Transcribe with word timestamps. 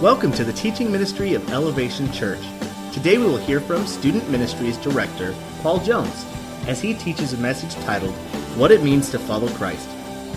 Welcome 0.00 0.32
to 0.32 0.44
the 0.44 0.54
teaching 0.54 0.90
ministry 0.90 1.34
of 1.34 1.50
Elevation 1.50 2.10
Church. 2.10 2.40
Today 2.90 3.18
we 3.18 3.24
will 3.24 3.36
hear 3.36 3.60
from 3.60 3.86
Student 3.86 4.30
Ministries 4.30 4.78
Director 4.78 5.34
Paul 5.60 5.80
Jones 5.80 6.24
as 6.66 6.80
he 6.80 6.94
teaches 6.94 7.34
a 7.34 7.38
message 7.38 7.74
titled 7.84 8.14
What 8.56 8.70
It 8.70 8.82
Means 8.82 9.10
to 9.10 9.18
Follow 9.18 9.48
Christ. 9.48 9.90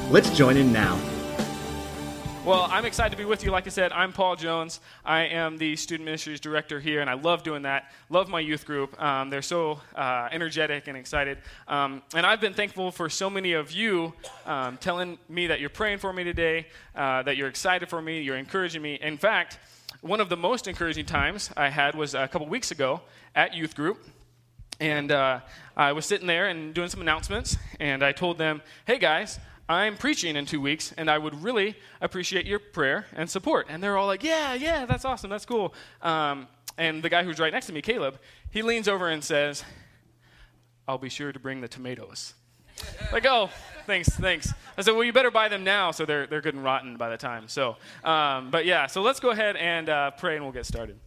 Let's 0.10 0.36
join 0.36 0.58
in 0.58 0.74
now. 0.74 1.00
Well, 2.50 2.68
I'm 2.68 2.86
excited 2.86 3.12
to 3.12 3.18
be 3.18 3.26
with 3.26 3.44
you. 3.44 3.52
Like 3.52 3.68
I 3.68 3.70
said, 3.70 3.92
I'm 3.92 4.12
Paul 4.12 4.36
Jones. 4.36 4.80
I 5.06 5.26
am 5.26 5.60
the 5.60 5.76
Student 5.76 6.06
Ministries 6.06 6.40
Director 6.40 6.80
here, 6.80 7.00
and 7.00 7.08
I 7.08 7.14
love 7.14 7.44
doing 7.44 7.62
that. 7.62 7.92
Love 8.10 8.28
my 8.28 8.40
youth 8.40 8.66
group. 8.66 9.00
Um, 9.00 9.30
they're 9.30 9.44
so 9.44 9.80
uh, 9.96 10.30
energetic 10.32 10.88
and 10.88 10.98
excited. 10.98 11.38
Um, 11.68 12.02
and 12.16 12.26
I've 12.26 12.42
been 12.42 12.56
thankful 12.56 12.92
for 12.92 13.08
so 13.08 13.30
many 13.30 13.54
of 13.54 13.72
you 13.72 14.14
um, 14.48 14.78
telling 14.78 15.20
me 15.30 15.46
that 15.46 15.60
you're 15.60 15.70
praying 15.70 16.00
for 16.00 16.12
me 16.12 16.24
today, 16.24 16.66
uh, 16.96 17.22
that 17.22 17.38
you're 17.38 17.50
excited 17.50 17.88
for 17.88 18.02
me, 18.02 18.24
you're 18.24 18.38
encouraging 18.38 18.82
me. 18.82 18.96
In 19.00 19.20
fact, 19.20 19.60
one 20.02 20.20
of 20.20 20.30
the 20.30 20.38
most 20.38 20.68
encouraging 20.68 21.06
times 21.06 21.52
I 21.56 21.70
had 21.70 21.94
was 21.94 22.16
a 22.16 22.28
couple 22.28 22.48
weeks 22.48 22.72
ago 22.72 23.02
at 23.36 23.54
youth 23.54 23.76
group. 23.76 24.04
And 24.80 25.12
uh, 25.12 25.42
I 25.78 25.92
was 25.92 26.08
sitting 26.08 26.26
there 26.26 26.48
and 26.48 26.74
doing 26.74 26.90
some 26.90 27.02
announcements, 27.02 27.58
and 27.80 28.02
I 28.02 28.12
told 28.12 28.40
them, 28.40 28.64
hey 28.86 28.98
guys, 28.98 29.38
I'm 29.70 29.98
preaching 29.98 30.36
in 30.36 30.48
two 30.48 30.60
weeks, 30.60 30.94
and 30.98 31.12
I 31.12 31.20
would 31.20 31.44
really 31.44 31.76
appreciate 32.02 32.48
your 32.48 32.58
prayer 32.58 33.06
and 33.14 33.30
support. 33.30 33.68
And 33.70 33.84
they're 33.84 33.98
all 33.98 34.08
like, 34.08 34.24
Yeah, 34.24 34.56
yeah, 34.56 34.88
that's 34.88 35.06
awesome, 35.06 35.30
that's 35.30 35.46
cool. 35.46 35.76
Um, 36.02 36.48
and 36.80 37.04
the 37.04 37.10
guy 37.10 37.24
who's 37.24 37.40
right 37.40 37.54
next 37.54 37.68
to 37.68 37.74
me, 37.74 37.82
Caleb, 37.82 38.20
he 38.50 38.64
leans 38.64 38.88
over 38.88 39.10
and 39.10 39.24
says, 39.24 39.64
I'll 40.88 40.98
be 40.98 41.10
sure 41.10 41.32
to 41.32 41.40
bring 41.40 41.62
the 41.62 41.68
tomatoes. 41.68 42.34
like, 43.14 43.28
oh, 43.28 43.52
thanks, 43.86 44.10
thanks. 44.10 44.52
I 44.76 44.82
said, 44.82 44.96
well, 44.96 45.04
you 45.04 45.14
better 45.14 45.30
buy 45.30 45.50
them 45.50 45.64
now 45.64 45.92
so 45.92 46.04
they're, 46.04 46.26
they're 46.26 46.42
good 46.42 46.56
and 46.56 46.64
rotten 46.64 46.98
by 46.98 47.10
the 47.10 47.18
time. 47.18 47.48
So, 47.48 47.76
um, 48.04 48.50
but 48.50 48.66
yeah, 48.66 48.88
so 48.88 49.04
let's 49.04 49.20
go 49.20 49.30
ahead 49.30 49.56
and 49.56 49.88
uh, 49.88 50.12
pray 50.12 50.36
and 50.36 50.44
we'll 50.44 50.54
get 50.54 50.66
started. 50.66 50.98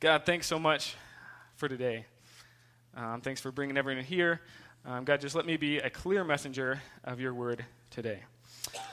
God, 0.00 0.26
thanks 0.26 0.46
so 0.46 0.58
much 0.58 0.96
for 1.56 1.68
today. 1.68 2.04
Um, 2.94 3.22
thanks 3.22 3.40
for 3.40 3.50
bringing 3.50 3.78
everyone 3.78 4.04
here. 4.04 4.42
Um, 4.84 5.04
God, 5.04 5.20
just 5.20 5.36
let 5.36 5.46
me 5.46 5.56
be 5.56 5.78
a 5.78 5.88
clear 5.88 6.24
messenger 6.24 6.82
of 7.04 7.20
your 7.20 7.32
word 7.32 7.64
today. 7.90 8.18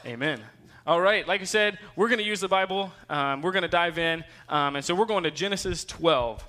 Amen. 0.06 0.40
All 0.86 1.02
right, 1.02 1.28
like 1.28 1.42
I 1.42 1.46
said, 1.46 1.80
we're 1.96 2.10
going 2.10 2.20
to 2.20 2.26
use 2.26 2.40
the 2.40 2.48
Bible. 2.48 2.92
Um, 3.10 3.42
we're 3.42 3.52
going 3.52 3.64
to 3.64 3.68
dive 3.68 3.98
in. 3.98 4.24
Um, 4.50 4.76
and 4.76 4.86
so 4.86 4.94
we're 4.94 5.06
going 5.06 5.24
to 5.24 5.32
Genesis 5.32 5.84
12. 5.86 6.44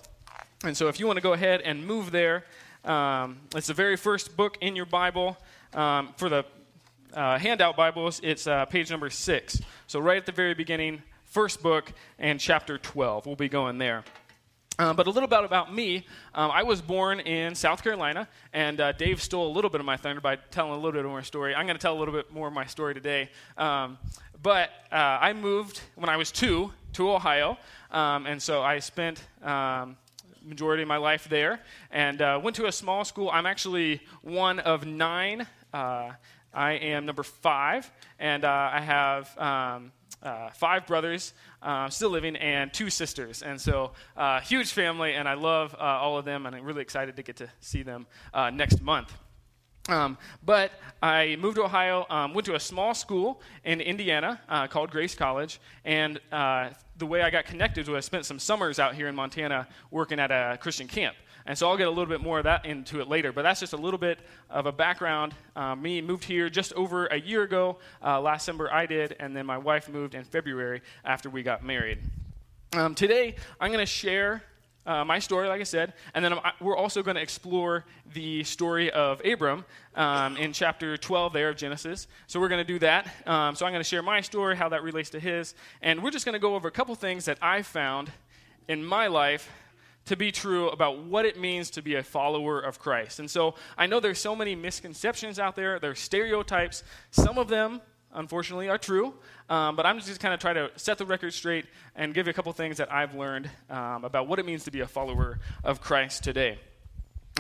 And 0.65 0.77
so 0.77 0.89
if 0.89 1.01
you 1.01 1.07
want 1.07 1.17
to 1.17 1.23
go 1.23 1.33
ahead 1.33 1.63
and 1.63 1.87
move 1.87 2.11
there, 2.11 2.45
um, 2.85 3.39
it's 3.57 3.69
the 3.69 3.75
very 3.75 3.97
first 3.97 4.37
book 4.37 4.59
in 4.61 4.77
your 4.77 4.85
Bible. 4.85 5.39
Um, 5.73 6.13
for 6.19 6.29
the 6.29 6.45
uh, 7.15 7.39
handout 7.39 7.77
Bibles, 7.77 8.21
it's 8.23 8.47
uh, 8.47 8.67
page 8.67 8.91
number 8.91 9.09
six. 9.09 9.59
So 9.87 10.01
right 10.01 10.19
at 10.19 10.27
the 10.27 10.33
very 10.33 10.53
beginning, 10.53 11.03
first 11.25 11.63
book 11.63 11.95
and 12.19 12.39
chapter 12.39 12.77
12. 12.77 13.25
We'll 13.25 13.37
be 13.37 13.49
going 13.49 13.79
there. 13.79 14.05
Uh, 14.79 14.95
but 14.95 15.07
a 15.07 15.11
little 15.11 15.29
bit 15.29 15.45
about 15.45 15.75
me. 15.75 16.07
Um, 16.35 16.51
I 16.51 16.63
was 16.63 16.81
born 16.81 17.21
in 17.21 17.55
South 17.55 17.83
Carolina, 17.83 18.27
and 18.55 18.81
uh, 18.81 18.93
Dave 18.93 19.21
stole 19.21 19.47
a 19.47 19.53
little 19.53 19.69
bit 19.69 19.81
of 19.81 19.85
my 19.85 19.99
thunder 19.99 20.23
by 20.23 20.37
telling 20.51 20.73
a 20.73 20.77
little 20.77 20.93
bit 20.93 21.05
of 21.05 21.11
my 21.11 21.21
story. 21.21 21.55
I'm 21.55 21.67
going 21.67 21.77
to 21.77 21.83
tell 21.83 21.95
a 21.95 21.99
little 21.99 22.15
bit 22.15 22.33
more 22.33 22.49
of 22.49 22.55
my 22.55 22.65
story 22.65 22.95
today. 22.95 23.29
Um, 23.59 23.99
but 24.43 24.71
uh, 24.91 25.19
I 25.21 25.35
moved 25.35 25.83
when 25.97 26.09
I 26.09 26.17
was 26.17 26.33
two 26.33 26.73
to 26.95 27.11
Ohio, 27.11 27.59
um, 27.91 28.27
and 28.27 28.41
so 28.43 28.63
I 28.63 28.79
spent 28.79 29.23
um, 29.43 29.99
majority 30.43 30.83
of 30.83 30.89
my 30.89 30.97
life 30.97 31.29
there, 31.29 31.61
and 31.91 32.23
uh, 32.23 32.41
went 32.43 32.57
to 32.57 32.65
a 32.67 32.73
small 32.73 33.05
school. 33.05 33.29
I'm 33.31 33.45
actually 33.45 34.01
one 34.23 34.61
of 34.61 34.87
nine. 34.87 35.47
Uh, 35.75 36.13
I 36.55 36.73
am 36.73 37.05
number 37.05 37.23
five, 37.23 37.91
and 38.19 38.47
uh, 38.47 38.71
I 38.73 38.81
have. 38.81 39.91
Uh, 40.23 40.51
five 40.51 40.87
brothers 40.87 41.33
uh, 41.63 41.89
still 41.89 42.11
living 42.11 42.37
and 42.37 42.73
two 42.75 42.91
sisters. 42.91 43.43
And 43.43 43.59
so, 43.59 43.93
uh, 44.17 44.41
huge 44.41 44.73
family, 44.73 45.15
and 45.15 45.27
I 45.27 45.35
love 45.35 45.75
uh, 45.75 45.83
all 45.83 46.19
of 46.19 46.27
them, 46.27 46.45
and 46.45 46.55
I'm 46.55 46.65
really 46.65 46.83
excited 46.83 47.17
to 47.17 47.23
get 47.23 47.37
to 47.37 47.49
see 47.61 47.83
them 47.83 48.07
uh, 48.35 48.51
next 48.51 48.83
month. 48.83 49.15
Um, 49.89 50.19
but 50.45 50.73
I 51.03 51.37
moved 51.41 51.57
to 51.57 51.65
Ohio, 51.65 52.07
um, 52.11 52.35
went 52.35 52.45
to 52.47 52.55
a 52.55 52.61
small 52.61 52.93
school 52.93 53.41
in 53.65 53.81
Indiana 53.81 54.41
uh, 54.49 54.67
called 54.67 54.91
Grace 54.91 55.15
College, 55.15 55.59
and 55.85 56.21
the 56.31 57.07
way 57.07 57.23
I 57.23 57.31
got 57.31 57.47
connected 57.47 57.89
was 57.89 57.97
I 57.97 58.01
spent 58.01 58.27
some 58.27 58.39
summers 58.39 58.79
out 58.79 58.95
here 58.95 59.09
in 59.09 59.15
Montana 59.15 59.67
working 59.91 60.21
at 60.21 60.31
a 60.31 60.59
Christian 60.61 60.87
camp. 60.87 61.17
And 61.47 61.57
so 61.57 61.69
I'll 61.69 61.77
get 61.77 61.87
a 61.87 61.91
little 61.91 62.07
bit 62.07 62.21
more 62.21 62.39
of 62.39 62.45
that 62.45 62.67
into 62.67 63.01
it 63.01 63.09
later. 63.09 63.33
But 63.33 63.43
that's 63.43 63.61
just 63.61 63.73
a 63.73 63.77
little 63.77 63.99
bit 63.99 64.19
of 64.49 64.67
a 64.67 64.73
background. 64.73 65.35
Uh, 65.57 65.75
me 65.75 66.01
moved 66.01 66.25
here 66.25 66.49
just 66.51 66.73
over 66.75 67.07
a 67.07 67.21
year 67.21 67.43
ago. 67.43 67.79
Uh, 68.05 68.21
last 68.21 68.43
December 68.43 68.73
I 68.73 68.87
did, 68.87 69.17
and 69.21 69.37
then 69.37 69.47
my 69.47 69.59
wife 69.59 69.89
moved 69.89 70.15
in 70.15 70.25
February 70.25 70.83
after 71.05 71.31
we 71.31 71.43
got 71.43 71.65
married. 71.65 71.99
Um, 72.73 72.95
today 72.95 73.37
I'm 73.61 73.71
going 73.73 73.81
to 73.81 73.87
share 73.87 74.43
uh, 74.87 75.05
my 75.05 75.19
story, 75.19 75.47
like 75.47 75.61
I 75.61 75.65
said, 75.65 75.93
and 76.15 76.25
then 76.25 76.33
I'm, 76.33 76.41
we're 76.61 76.77
also 76.77 77.03
going 77.03 77.17
to 77.17 77.21
explore 77.21 77.85
the 78.15 78.43
story 78.45 78.91
of 78.91 79.25
Abram 79.25 79.65
um, 79.95 80.37
in 80.37 80.53
chapter 80.53 80.97
12 80.97 81.33
there 81.33 81.51
of 81.51 81.57
Genesis. 81.57 82.07
So 82.27 82.41
we're 82.41 82.49
going 82.49 82.65
to 82.65 82.73
do 82.73 82.79
that. 82.81 83.07
Um, 83.27 83.55
so 83.55 83.67
I'm 83.67 83.73
going 83.73 83.85
to 83.85 83.89
share 83.89 84.03
my 84.03 84.21
story, 84.21 84.57
how 84.57 84.69
that 84.71 84.83
relates 84.83 85.11
to 85.11 85.21
his, 85.21 85.55
and 85.83 86.03
we're 86.03 86.11
just 86.11 86.25
going 86.25 86.33
to 86.33 86.39
go 86.41 86.55
over 86.55 86.67
a 86.67 86.73
couple 86.73 86.95
things 86.95 87.27
that 87.27 87.39
I 87.43 87.63
found 87.63 88.11
in 88.69 88.85
my 88.85 89.07
life 89.07 89.51
to 90.07 90.17
be 90.17 90.33
true 90.33 90.69
about 90.71 91.05
what 91.05 91.25
it 91.25 91.39
means 91.39 91.71
to 91.71 91.83
be 91.83 91.95
a 91.95 92.03
follower 92.03 92.61
of 92.61 92.79
Christ. 92.79 93.19
And 93.21 93.31
so 93.31 93.55
I 93.77 93.87
know 93.87 94.01
there's 94.01 94.19
so 94.19 94.35
many 94.35 94.55
misconceptions 94.55 95.39
out 95.39 95.57
there, 95.57 95.79
there's 95.79 96.01
stereotypes. 96.01 96.83
Some 97.11 97.39
of 97.39 97.49
them, 97.49 97.81
unfortunately, 98.13 98.69
are 98.69 98.79
true, 98.79 99.15
um, 99.49 99.77
but 99.77 99.87
I'm 99.87 100.01
just 100.01 100.21
kind 100.21 100.35
of 100.35 100.41
trying 100.41 100.57
to 100.57 100.71
set 100.77 100.99
the 100.99 101.07
record 101.07 101.33
straight 101.33 101.67
and 101.95 102.15
give 102.15 102.27
you 102.27 102.31
a 102.31 102.35
couple 102.35 102.53
things 102.53 102.79
that 102.79 102.93
I've 102.93 103.15
learned 103.15 103.51
um, 103.69 104.05
about 104.05 104.27
what 104.27 104.39
it 104.39 104.47
means 104.47 104.65
to 104.65 104.71
be 104.71 104.81
a 104.81 104.87
follower 104.87 105.39
of 105.63 105.81
Christ 105.81 106.25
today. 106.25 106.59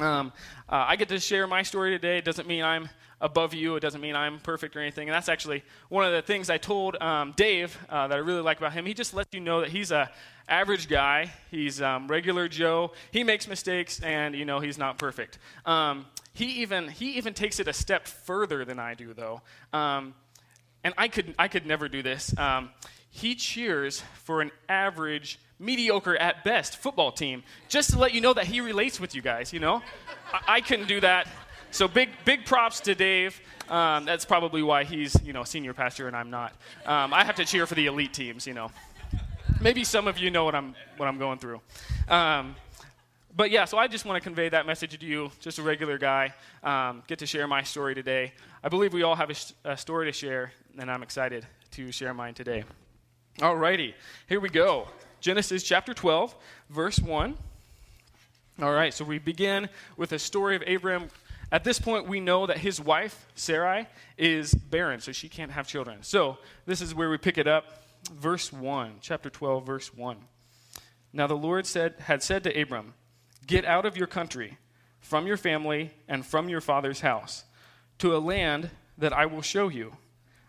Um, 0.00 0.32
uh, 0.69 0.84
I 0.88 0.97
get 0.97 1.09
to 1.09 1.20
share 1.20 1.47
my 1.47 1.62
story 1.62 1.91
today. 1.91 2.19
It 2.19 2.25
doesn't 2.25 2.49
mean 2.49 2.62
I'm 2.62 2.88
above 3.20 3.53
you. 3.53 3.76
It 3.76 3.81
doesn't 3.81 4.00
mean 4.00 4.16
I'm 4.16 4.38
perfect 4.41 4.76
or 4.76 4.81
anything. 4.81 5.09
And 5.09 5.15
that's 5.15 5.28
actually 5.28 5.62
one 5.88 6.04
of 6.04 6.12
the 6.12 6.22
things 6.22 6.49
I 6.49 6.59
told 6.59 7.00
um, 7.03 7.32
Dave 7.37 7.76
uh, 7.88 8.09
that 8.09 8.15
I 8.15 8.20
really 8.20 8.41
like 8.41 8.59
about 8.59 8.72
him. 8.72 8.87
He 8.87 8.94
just 8.94 9.12
lets 9.15 9.34
you 9.34 9.41
know 9.41 9.60
that 9.60 9.70
he's 9.70 9.91
a 9.91 10.10
average 10.50 10.88
guy. 10.88 11.33
He's 11.50 11.81
um, 11.81 12.09
regular 12.09 12.49
Joe. 12.49 12.93
He 13.12 13.25
makes 13.25 13.49
mistakes, 13.49 14.00
and 14.00 14.34
you 14.34 14.44
know 14.44 14.61
he's 14.61 14.77
not 14.77 14.99
perfect. 14.99 15.38
Um, 15.65 16.06
he 16.33 16.62
even 16.62 16.88
he 16.88 17.12
even 17.12 17.33
takes 17.33 17.61
it 17.61 17.69
a 17.69 17.72
step 17.72 18.06
further 18.06 18.65
than 18.65 18.78
I 18.78 18.94
do, 18.94 19.15
though. 19.15 19.41
Um, 19.72 20.15
and 20.84 20.93
I 20.99 21.09
could 21.09 21.34
I 21.38 21.49
could 21.49 21.66
never 21.66 21.88
do 21.88 22.03
this. 22.03 22.37
Um, 22.37 22.71
he 23.11 23.34
cheers 23.34 24.03
for 24.15 24.41
an 24.41 24.50
average, 24.69 25.41
mediocre 25.59 26.16
at 26.16 26.44
best 26.44 26.77
football 26.77 27.11
team, 27.12 27.43
just 27.69 27.91
to 27.91 27.99
let 27.99 28.15
you 28.15 28.21
know 28.21 28.34
that 28.34 28.47
he 28.47 28.61
relates 28.61 29.00
with 29.00 29.15
you 29.15 29.22
guys. 29.22 29.53
You 29.53 29.61
know, 29.61 29.82
I, 30.32 30.56
I 30.56 30.61
couldn't 30.61 30.88
do 30.88 31.00
that. 31.00 31.28
So 31.71 31.87
big 31.87 32.11
big 32.25 32.44
props 32.44 32.81
to 32.81 32.94
Dave. 32.94 33.41
Um, 33.69 34.05
that's 34.05 34.25
probably 34.25 34.62
why 34.62 34.82
he's 34.82 35.17
you 35.22 35.32
know 35.32 35.44
senior 35.44 35.75
pastor 35.75 36.09
and 36.09 36.17
I'm 36.17 36.31
not. 36.31 36.53
Um, 36.84 37.15
I 37.15 37.25
have 37.25 37.37
to 37.37 37.44
cheer 37.44 37.67
for 37.67 37.75
the 37.77 37.87
elite 37.87 38.12
teams. 38.12 38.47
You 38.47 38.55
know 38.55 38.71
maybe 39.60 39.84
some 39.84 40.09
of 40.09 40.19
you 40.19 40.31
know 40.31 40.44
what 40.44 40.54
I'm, 40.54 40.75
what 40.97 41.06
I'm 41.06 41.19
going 41.19 41.38
through. 41.38 41.60
Um, 42.09 42.56
but 43.37 43.50
yeah, 43.50 43.65
so 43.65 43.78
I 43.78 43.87
just 43.87 44.04
want 44.04 44.16
to 44.16 44.21
convey 44.21 44.48
that 44.48 44.66
message 44.66 44.98
to 44.98 45.06
you, 45.06 45.31
just 45.38 45.59
a 45.59 45.62
regular 45.62 45.98
guy, 45.98 46.34
um, 46.65 47.03
get 47.06 47.19
to 47.21 47.26
share 47.26 47.47
my 47.47 47.62
story 47.62 47.94
today. 47.94 48.32
I 48.65 48.69
believe 48.69 48.93
we 48.93 49.03
all 49.03 49.15
have 49.15 49.31
a, 49.31 49.70
a, 49.70 49.76
story 49.76 50.06
to 50.06 50.12
share, 50.12 50.53
and 50.78 50.91
I'm 50.91 51.03
excited 51.03 51.47
to 51.72 51.93
share 51.93 52.12
mine 52.12 52.34
today. 52.34 52.65
Alrighty, 53.38 53.94
here 54.28 54.41
we 54.41 54.49
go. 54.49 54.88
Genesis 55.20 55.62
chapter 55.62 55.94
12, 55.94 56.34
verse 56.70 56.99
1. 56.99 57.37
All 58.62 58.72
right, 58.72 58.93
so 58.93 59.04
we 59.04 59.19
begin 59.19 59.69
with 59.97 60.12
a 60.12 60.19
story 60.19 60.56
of 60.56 60.62
Abram. 60.66 61.09
At 61.53 61.65
this 61.65 61.78
point, 61.78 62.06
we 62.06 62.20
know 62.20 62.47
that 62.47 62.59
his 62.59 62.81
wife, 62.81 63.26
Sarai, 63.34 63.87
is 64.19 64.52
barren, 64.52 65.00
so 65.00 65.12
she 65.12 65.29
can't 65.29 65.50
have 65.50 65.67
children. 65.67 65.99
So 66.02 66.38
this 66.67 66.81
is 66.81 66.94
where 66.94 67.11
we 67.11 67.17
pick 67.17 67.38
it 67.38 67.46
up 67.46 67.81
verse 68.12 68.52
1, 68.52 68.97
chapter 69.00 69.31
12, 69.31 69.67
verse 69.67 69.94
1. 69.94 70.17
Now 71.12 71.26
the 71.26 71.37
Lord 71.37 71.67
said, 71.67 71.94
had 72.00 72.23
said 72.23 72.44
to 72.44 72.61
Abram, 72.61 72.94
Get 73.47 73.64
out 73.64 73.87
of 73.87 73.97
your 73.97 74.06
country, 74.06 74.58
from 75.00 75.26
your 75.26 75.37
family, 75.37 75.91
and 76.08 76.25
from 76.25 76.49
your 76.49 76.61
father's 76.61 77.00
house, 77.00 77.44
to 77.99 78.17
a 78.17 78.19
land 78.19 78.70
that 78.99 79.12
I 79.12 79.26
will 79.26 79.43
show 79.43 79.69
you. 79.69 79.97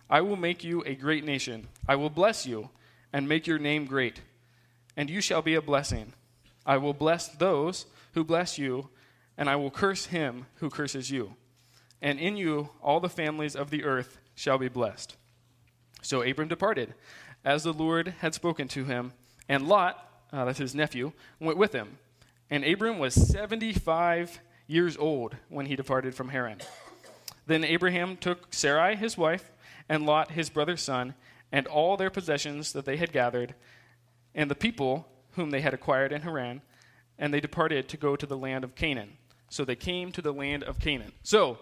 I 0.09 0.21
will 0.21 0.35
make 0.35 0.63
you 0.63 0.83
a 0.85 0.95
great 0.95 1.23
nation. 1.23 1.67
I 1.87 1.95
will 1.95 2.09
bless 2.09 2.45
you, 2.45 2.69
and 3.13 3.27
make 3.27 3.47
your 3.47 3.59
name 3.59 3.85
great, 3.85 4.21
and 4.95 5.09
you 5.09 5.21
shall 5.21 5.41
be 5.41 5.55
a 5.55 5.61
blessing. 5.61 6.13
I 6.65 6.77
will 6.77 6.93
bless 6.93 7.27
those 7.27 7.85
who 8.13 8.23
bless 8.23 8.57
you, 8.57 8.89
and 9.37 9.49
I 9.49 9.55
will 9.55 9.71
curse 9.71 10.05
him 10.07 10.45
who 10.55 10.69
curses 10.69 11.09
you. 11.09 11.35
And 12.01 12.19
in 12.19 12.37
you 12.37 12.69
all 12.81 12.99
the 12.99 13.09
families 13.09 13.55
of 13.55 13.69
the 13.69 13.83
earth 13.83 14.19
shall 14.35 14.57
be 14.57 14.69
blessed. 14.69 15.15
So 16.01 16.21
Abram 16.23 16.47
departed 16.47 16.93
as 17.43 17.63
the 17.63 17.73
Lord 17.73 18.15
had 18.19 18.33
spoken 18.33 18.67
to 18.69 18.85
him, 18.85 19.13
and 19.49 19.67
Lot, 19.67 20.23
uh, 20.31 20.45
that's 20.45 20.59
his 20.59 20.75
nephew, 20.75 21.11
went 21.39 21.57
with 21.57 21.73
him. 21.73 21.97
And 22.49 22.65
Abram 22.65 22.99
was 22.99 23.13
75 23.13 24.39
years 24.67 24.97
old 24.97 25.35
when 25.49 25.65
he 25.65 25.75
departed 25.75 26.15
from 26.15 26.29
Haran. 26.29 26.59
Then 27.47 27.63
Abraham 27.63 28.17
took 28.17 28.53
Sarai, 28.53 28.95
his 28.95 29.17
wife, 29.17 29.51
and 29.89 30.05
Lot, 30.05 30.31
his 30.31 30.49
brother's 30.49 30.81
son, 30.81 31.15
and 31.51 31.67
all 31.67 31.97
their 31.97 32.09
possessions 32.09 32.73
that 32.73 32.85
they 32.85 32.97
had 32.97 33.11
gathered, 33.11 33.55
and 34.33 34.49
the 34.49 34.55
people 34.55 35.07
whom 35.31 35.51
they 35.51 35.61
had 35.61 35.73
acquired 35.73 36.11
in 36.11 36.21
Haran, 36.21 36.61
and 37.17 37.33
they 37.33 37.39
departed 37.39 37.87
to 37.89 37.97
go 37.97 38.15
to 38.15 38.25
the 38.25 38.37
land 38.37 38.63
of 38.63 38.75
Canaan. 38.75 39.17
So 39.49 39.65
they 39.65 39.75
came 39.75 40.11
to 40.13 40.21
the 40.21 40.33
land 40.33 40.63
of 40.63 40.79
Canaan. 40.79 41.11
So 41.23 41.59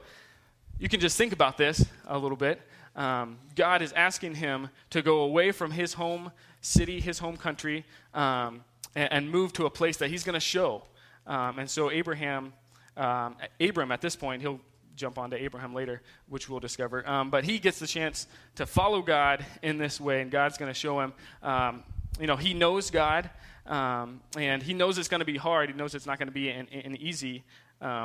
you 0.77 0.89
can 0.89 0.99
just 0.99 1.17
think 1.17 1.33
about 1.33 1.57
this 1.57 1.85
a 2.07 2.17
little 2.17 2.37
bit. 2.37 2.61
Um, 2.95 3.37
God 3.55 3.81
is 3.81 3.93
asking 3.93 4.35
him 4.35 4.69
to 4.89 5.01
go 5.01 5.21
away 5.21 5.51
from 5.51 5.71
his 5.71 5.93
home 5.93 6.31
city, 6.61 6.99
his 6.99 7.19
home 7.19 7.37
country, 7.37 7.85
um, 8.13 8.61
and, 8.95 9.13
and, 9.13 9.31
move 9.31 9.53
to 9.53 9.65
a 9.65 9.69
place 9.69 9.97
that 9.97 10.09
he's 10.09 10.23
going 10.23 10.33
to 10.33 10.39
show. 10.39 10.83
Um, 11.27 11.59
and 11.59 11.69
so 11.69 11.91
Abraham, 11.91 12.53
um, 12.97 13.35
Abram 13.61 13.91
at 13.91 14.01
this 14.01 14.15
point, 14.15 14.41
he'll 14.41 14.59
jump 14.95 15.17
on 15.17 15.29
to 15.29 15.41
Abraham 15.41 15.73
later, 15.73 16.01
which 16.27 16.49
we'll 16.49 16.59
discover. 16.59 17.07
Um, 17.07 17.29
but 17.29 17.45
he 17.45 17.59
gets 17.59 17.79
the 17.79 17.87
chance 17.87 18.27
to 18.55 18.65
follow 18.65 19.01
God 19.01 19.45
in 19.61 19.77
this 19.77 20.01
way, 20.01 20.21
and 20.21 20.29
God's 20.29 20.57
going 20.57 20.71
to 20.71 20.77
show 20.77 20.99
him. 20.99 21.13
Um, 21.41 21.83
you 22.19 22.27
know, 22.27 22.35
he 22.35 22.53
knows 22.53 22.91
God, 22.91 23.29
and 23.65 24.63
he 24.63 24.73
knows 24.73 24.97
it's 24.97 25.07
going 25.07 25.19
to 25.19 25.25
be 25.25 25.37
hard. 25.37 25.69
He 25.69 25.75
knows 25.75 25.95
it's 25.95 26.07
not 26.07 26.17
going 26.17 26.27
to 26.27 26.33
be 26.33 26.49
an, 26.49 26.67
an 26.71 26.97
easy 26.97 27.43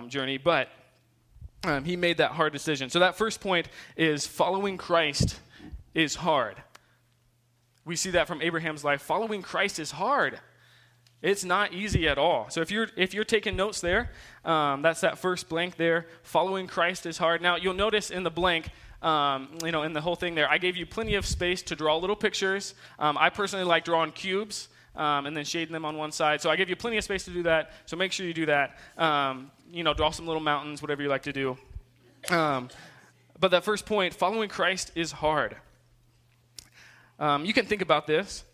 journey, 0.08 0.38
but 0.38 0.68
um, 1.64 1.84
he 1.84 1.96
made 1.96 2.18
that 2.18 2.32
hard 2.32 2.52
decision. 2.52 2.90
So 2.90 2.98
that 3.00 3.16
first 3.16 3.40
point 3.40 3.68
is 3.96 4.26
following 4.26 4.76
Christ 4.76 5.38
is 5.94 6.16
hard. 6.16 6.56
We 7.84 7.96
see 7.96 8.10
that 8.10 8.26
from 8.26 8.42
Abraham's 8.42 8.84
life. 8.84 9.02
Following 9.02 9.42
Christ 9.42 9.78
is 9.78 9.92
hard. 9.92 10.40
It's 11.22 11.44
not 11.44 11.72
easy 11.72 12.06
at 12.08 12.18
all. 12.18 12.50
So 12.50 12.60
if 12.60 12.70
you're 12.70 12.88
if 12.96 13.14
you're 13.14 13.24
taking 13.24 13.56
notes 13.56 13.80
there, 13.80 14.10
um, 14.44 14.82
that's 14.82 15.00
that 15.00 15.18
first 15.18 15.48
blank 15.48 15.76
there. 15.76 16.06
Following 16.22 16.66
Christ 16.66 17.06
is 17.06 17.16
hard. 17.18 17.40
Now 17.40 17.56
you'll 17.56 17.74
notice 17.74 18.10
in 18.10 18.22
the 18.22 18.30
blank. 18.30 18.68
Um, 19.00 19.58
you 19.62 19.70
know, 19.70 19.82
in 19.82 19.92
the 19.92 20.00
whole 20.00 20.16
thing 20.16 20.34
there, 20.34 20.50
I 20.50 20.56
gave 20.56 20.76
you 20.76 20.86
plenty 20.86 21.14
of 21.14 21.26
space 21.26 21.62
to 21.64 21.76
draw 21.76 21.96
little 21.98 22.16
pictures. 22.16 22.74
Um, 22.98 23.18
I 23.18 23.28
personally 23.28 23.64
like 23.64 23.84
drawing 23.84 24.12
cubes 24.12 24.68
um, 24.96 25.26
and 25.26 25.36
then 25.36 25.44
shading 25.44 25.72
them 25.72 25.84
on 25.84 25.96
one 25.96 26.12
side. 26.12 26.40
So 26.40 26.50
I 26.50 26.56
give 26.56 26.68
you 26.68 26.76
plenty 26.76 26.96
of 26.96 27.04
space 27.04 27.24
to 27.24 27.30
do 27.30 27.42
that. 27.44 27.72
So 27.86 27.96
make 27.96 28.12
sure 28.12 28.26
you 28.26 28.34
do 28.34 28.46
that. 28.46 28.78
Um, 28.96 29.50
you 29.70 29.82
know, 29.82 29.94
draw 29.94 30.10
some 30.10 30.26
little 30.26 30.42
mountains, 30.42 30.82
whatever 30.82 31.02
you 31.02 31.08
like 31.08 31.22
to 31.22 31.32
do. 31.32 31.56
Um, 32.30 32.68
but 33.38 33.50
that 33.50 33.64
first 33.64 33.86
point, 33.86 34.14
following 34.14 34.48
Christ 34.48 34.92
is 34.94 35.12
hard. 35.12 35.56
Um, 37.18 37.44
you 37.44 37.52
can 37.52 37.66
think 37.66 37.82
about 37.82 38.06
this 38.06 38.44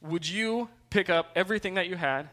would 0.00 0.28
you 0.28 0.68
pick 0.90 1.10
up 1.10 1.30
everything 1.34 1.74
that 1.74 1.88
you 1.88 1.96
had 1.96 2.28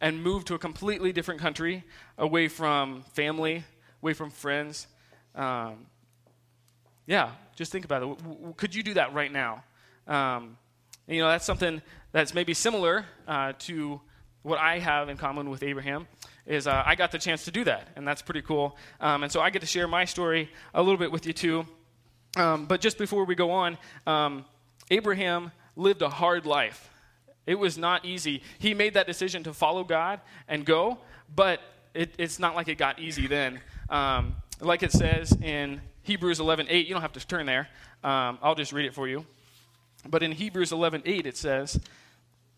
and 0.00 0.22
move 0.22 0.44
to 0.44 0.54
a 0.54 0.58
completely 0.58 1.12
different 1.12 1.40
country, 1.40 1.84
away 2.18 2.48
from 2.48 3.02
family, 3.12 3.64
away 4.02 4.12
from 4.12 4.30
friends? 4.30 4.86
Um, 5.34 5.86
yeah, 7.06 7.30
just 7.54 7.70
think 7.72 7.84
about 7.84 8.02
it. 8.02 8.56
Could 8.56 8.74
you 8.74 8.82
do 8.82 8.94
that 8.94 9.14
right 9.14 9.32
now? 9.32 9.62
Um, 10.06 10.56
you 11.06 11.20
know, 11.20 11.28
that's 11.28 11.44
something 11.44 11.82
that's 12.12 12.34
maybe 12.34 12.54
similar 12.54 13.04
uh, 13.26 13.52
to 13.60 14.00
what 14.42 14.58
I 14.58 14.78
have 14.78 15.08
in 15.08 15.16
common 15.16 15.50
with 15.50 15.62
Abraham. 15.62 16.06
Is 16.46 16.66
uh, 16.66 16.82
I 16.84 16.94
got 16.94 17.10
the 17.10 17.18
chance 17.18 17.44
to 17.46 17.50
do 17.50 17.64
that, 17.64 17.88
and 17.96 18.06
that's 18.06 18.20
pretty 18.20 18.42
cool. 18.42 18.76
Um, 19.00 19.22
and 19.22 19.32
so 19.32 19.40
I 19.40 19.50
get 19.50 19.60
to 19.60 19.66
share 19.66 19.88
my 19.88 20.04
story 20.04 20.50
a 20.74 20.82
little 20.82 20.98
bit 20.98 21.10
with 21.10 21.26
you 21.26 21.32
too. 21.32 21.66
Um, 22.36 22.66
but 22.66 22.80
just 22.80 22.98
before 22.98 23.24
we 23.24 23.34
go 23.34 23.50
on, 23.50 23.78
um, 24.06 24.44
Abraham 24.90 25.52
lived 25.76 26.02
a 26.02 26.08
hard 26.08 26.44
life. 26.46 26.90
It 27.46 27.54
was 27.54 27.78
not 27.78 28.04
easy. 28.04 28.42
He 28.58 28.74
made 28.74 28.94
that 28.94 29.06
decision 29.06 29.42
to 29.44 29.52
follow 29.52 29.84
God 29.84 30.20
and 30.48 30.64
go, 30.64 30.98
but 31.34 31.60
it, 31.94 32.14
it's 32.18 32.38
not 32.38 32.54
like 32.54 32.68
it 32.68 32.76
got 32.76 32.98
easy 32.98 33.26
then. 33.26 33.60
Um, 33.88 34.36
like 34.60 34.82
it 34.82 34.92
says 34.92 35.32
in 35.42 35.80
Hebrews 36.02 36.40
11 36.40 36.66
8, 36.68 36.86
you 36.86 36.92
don't 36.92 37.02
have 37.02 37.12
to 37.12 37.26
turn 37.26 37.46
there. 37.46 37.68
Um, 38.02 38.38
I'll 38.42 38.54
just 38.54 38.72
read 38.72 38.86
it 38.86 38.94
for 38.94 39.08
you. 39.08 39.24
But 40.06 40.22
in 40.22 40.32
Hebrews 40.32 40.72
11 40.72 41.02
8, 41.04 41.26
it 41.26 41.36
says, 41.36 41.80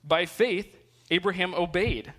By 0.05 0.27
faith, 0.27 0.75
Abraham 1.11 1.55
obeyed 1.55 2.13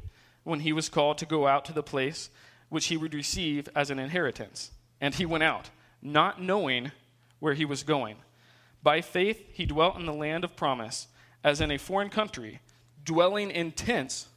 when 0.43 0.61
he 0.61 0.73
was 0.73 0.89
called 0.89 1.17
to 1.17 1.25
go 1.25 1.47
out 1.47 1.65
to 1.65 1.73
the 1.73 1.83
place 1.83 2.29
which 2.69 2.87
he 2.87 2.97
would 2.97 3.13
receive 3.13 3.69
as 3.75 3.89
an 3.89 3.99
inheritance. 3.99 4.71
And 4.99 5.13
he 5.13 5.25
went 5.25 5.43
out, 5.43 5.69
not 6.01 6.41
knowing 6.41 6.91
where 7.39 7.53
he 7.53 7.65
was 7.65 7.83
going. 7.83 8.17
By 8.81 9.01
faith, 9.01 9.43
he 9.53 9.65
dwelt 9.65 9.97
in 9.97 10.05
the 10.05 10.13
land 10.13 10.43
of 10.43 10.55
promise, 10.55 11.07
as 11.43 11.61
in 11.61 11.71
a 11.71 11.77
foreign 11.77 12.09
country, 12.09 12.61
dwelling 13.03 13.51
in 13.51 13.71
tents 13.71 14.27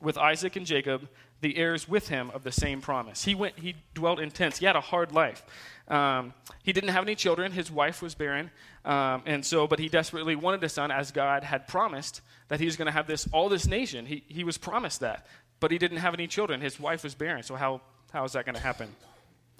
with 0.00 0.16
Isaac 0.16 0.56
and 0.56 0.66
Jacob, 0.66 1.08
the 1.40 1.56
heirs 1.56 1.88
with 1.88 2.08
him 2.08 2.30
of 2.34 2.44
the 2.44 2.52
same 2.52 2.80
promise. 2.80 3.24
He 3.24 3.34
went. 3.34 3.58
He 3.58 3.74
dwelt 3.94 4.20
in 4.20 4.30
tents. 4.30 4.58
He 4.58 4.66
had 4.66 4.76
a 4.76 4.80
hard 4.80 5.12
life. 5.12 5.42
Um, 5.90 6.32
he 6.62 6.72
didn't 6.72 6.90
have 6.90 7.02
any 7.04 7.16
children. 7.16 7.52
His 7.52 7.70
wife 7.70 8.00
was 8.00 8.14
barren, 8.14 8.50
um, 8.84 9.22
and 9.26 9.44
so, 9.44 9.66
but 9.66 9.78
he 9.78 9.88
desperately 9.88 10.36
wanted 10.36 10.64
a 10.64 10.68
son, 10.68 10.90
as 10.90 11.10
God 11.10 11.42
had 11.42 11.66
promised 11.66 12.22
that 12.48 12.60
he 12.60 12.66
was 12.66 12.76
going 12.76 12.86
to 12.86 12.92
have 12.92 13.06
this 13.06 13.28
all 13.32 13.48
this 13.48 13.66
nation. 13.66 14.06
He 14.06 14.22
he 14.28 14.44
was 14.44 14.56
promised 14.56 15.00
that, 15.00 15.26
but 15.58 15.70
he 15.70 15.78
didn't 15.78 15.98
have 15.98 16.14
any 16.14 16.26
children. 16.26 16.60
His 16.60 16.78
wife 16.78 17.02
was 17.02 17.14
barren. 17.14 17.42
So 17.42 17.56
how 17.56 17.80
how 18.12 18.24
is 18.24 18.32
that 18.32 18.44
going 18.44 18.54
to 18.54 18.62
happen? 18.62 18.88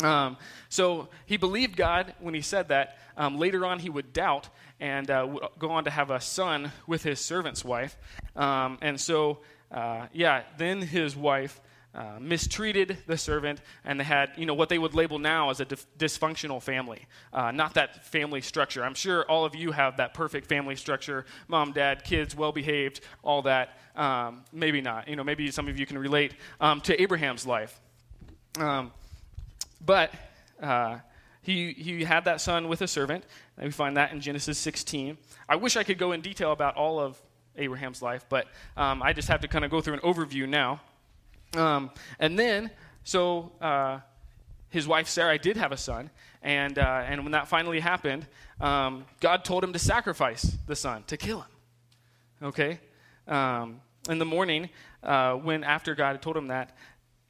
Um, 0.02 0.36
so 0.68 1.08
he 1.26 1.36
believed 1.36 1.76
God 1.76 2.14
when 2.20 2.34
he 2.34 2.40
said 2.40 2.68
that. 2.68 2.98
Um, 3.16 3.38
later 3.38 3.66
on, 3.66 3.80
he 3.80 3.90
would 3.90 4.12
doubt 4.12 4.48
and 4.78 5.10
uh, 5.10 5.26
would 5.28 5.42
go 5.58 5.72
on 5.72 5.84
to 5.84 5.90
have 5.90 6.10
a 6.10 6.20
son 6.20 6.72
with 6.86 7.02
his 7.02 7.20
servant's 7.20 7.64
wife. 7.64 7.98
Um, 8.34 8.78
and 8.80 8.98
so, 8.98 9.40
uh, 9.70 10.06
yeah, 10.12 10.42
then 10.56 10.80
his 10.80 11.14
wife 11.16 11.60
uh, 11.94 12.18
mistreated 12.20 12.98
the 13.06 13.18
servant, 13.18 13.60
and 13.84 13.98
they 13.98 14.04
had, 14.04 14.30
you 14.36 14.46
know, 14.46 14.54
what 14.54 14.68
they 14.68 14.78
would 14.78 14.94
label 14.94 15.18
now 15.18 15.50
as 15.50 15.60
a 15.60 15.64
dif- 15.64 15.86
dysfunctional 15.98 16.62
family. 16.62 17.06
Uh, 17.32 17.50
not 17.50 17.74
that 17.74 18.06
family 18.06 18.40
structure. 18.40 18.84
I'm 18.84 18.94
sure 18.94 19.24
all 19.24 19.44
of 19.44 19.54
you 19.54 19.72
have 19.72 19.96
that 19.96 20.14
perfect 20.14 20.46
family 20.46 20.76
structure: 20.76 21.24
mom, 21.48 21.72
dad, 21.72 22.04
kids, 22.04 22.34
well 22.36 22.52
behaved, 22.52 23.00
all 23.22 23.42
that. 23.42 23.78
Um, 23.96 24.44
maybe 24.52 24.80
not. 24.80 25.08
You 25.08 25.16
know, 25.16 25.24
maybe 25.24 25.50
some 25.50 25.68
of 25.68 25.78
you 25.78 25.86
can 25.86 25.98
relate 25.98 26.34
um, 26.60 26.80
to 26.82 27.00
Abraham's 27.00 27.46
life. 27.46 27.80
Um, 28.58 28.92
but 29.84 30.12
uh, 30.62 30.98
he, 31.42 31.72
he 31.72 32.04
had 32.04 32.24
that 32.26 32.40
son 32.40 32.68
with 32.68 32.82
a 32.82 32.88
servant. 32.88 33.24
And 33.56 33.66
we 33.66 33.72
find 33.72 33.96
that 33.96 34.12
in 34.12 34.20
Genesis 34.20 34.58
16. 34.58 35.16
I 35.48 35.56
wish 35.56 35.76
I 35.76 35.82
could 35.82 35.98
go 35.98 36.12
in 36.12 36.20
detail 36.20 36.52
about 36.52 36.76
all 36.76 37.00
of 37.00 37.20
Abraham's 37.56 38.00
life, 38.00 38.24
but 38.28 38.46
um, 38.76 39.02
I 39.02 39.12
just 39.12 39.28
have 39.28 39.40
to 39.40 39.48
kind 39.48 39.64
of 39.64 39.70
go 39.70 39.80
through 39.80 39.94
an 39.94 40.00
overview 40.00 40.48
now. 40.48 40.80
Um, 41.56 41.90
and 42.18 42.38
then, 42.38 42.70
so 43.04 43.52
uh, 43.60 44.00
his 44.68 44.86
wife 44.86 45.08
Sarah 45.08 45.38
did 45.38 45.56
have 45.56 45.72
a 45.72 45.76
son, 45.76 46.10
and, 46.42 46.78
uh, 46.78 47.02
and 47.06 47.22
when 47.22 47.32
that 47.32 47.48
finally 47.48 47.80
happened, 47.80 48.26
um, 48.60 49.04
God 49.20 49.44
told 49.44 49.64
him 49.64 49.72
to 49.72 49.78
sacrifice 49.78 50.56
the 50.66 50.76
son, 50.76 51.04
to 51.08 51.16
kill 51.16 51.40
him. 51.40 51.50
Okay? 52.42 52.80
Um, 53.26 53.80
in 54.08 54.18
the 54.18 54.24
morning, 54.24 54.70
uh, 55.02 55.34
when 55.34 55.64
after 55.64 55.94
God 55.94 56.12
had 56.12 56.22
told 56.22 56.36
him 56.36 56.48
that, 56.48 56.76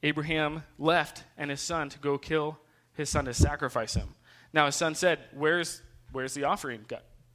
Abraham 0.02 0.62
left 0.78 1.24
and 1.36 1.50
his 1.50 1.60
son 1.60 1.88
to 1.90 1.98
go 1.98 2.16
kill 2.16 2.58
his 2.94 3.08
son 3.10 3.26
to 3.26 3.34
sacrifice 3.34 3.94
him. 3.94 4.14
Now 4.52 4.66
his 4.66 4.76
son 4.76 4.94
said, 4.94 5.18
"Where's 5.34 5.82
where's 6.12 6.34
the 6.34 6.44
offering, 6.44 6.84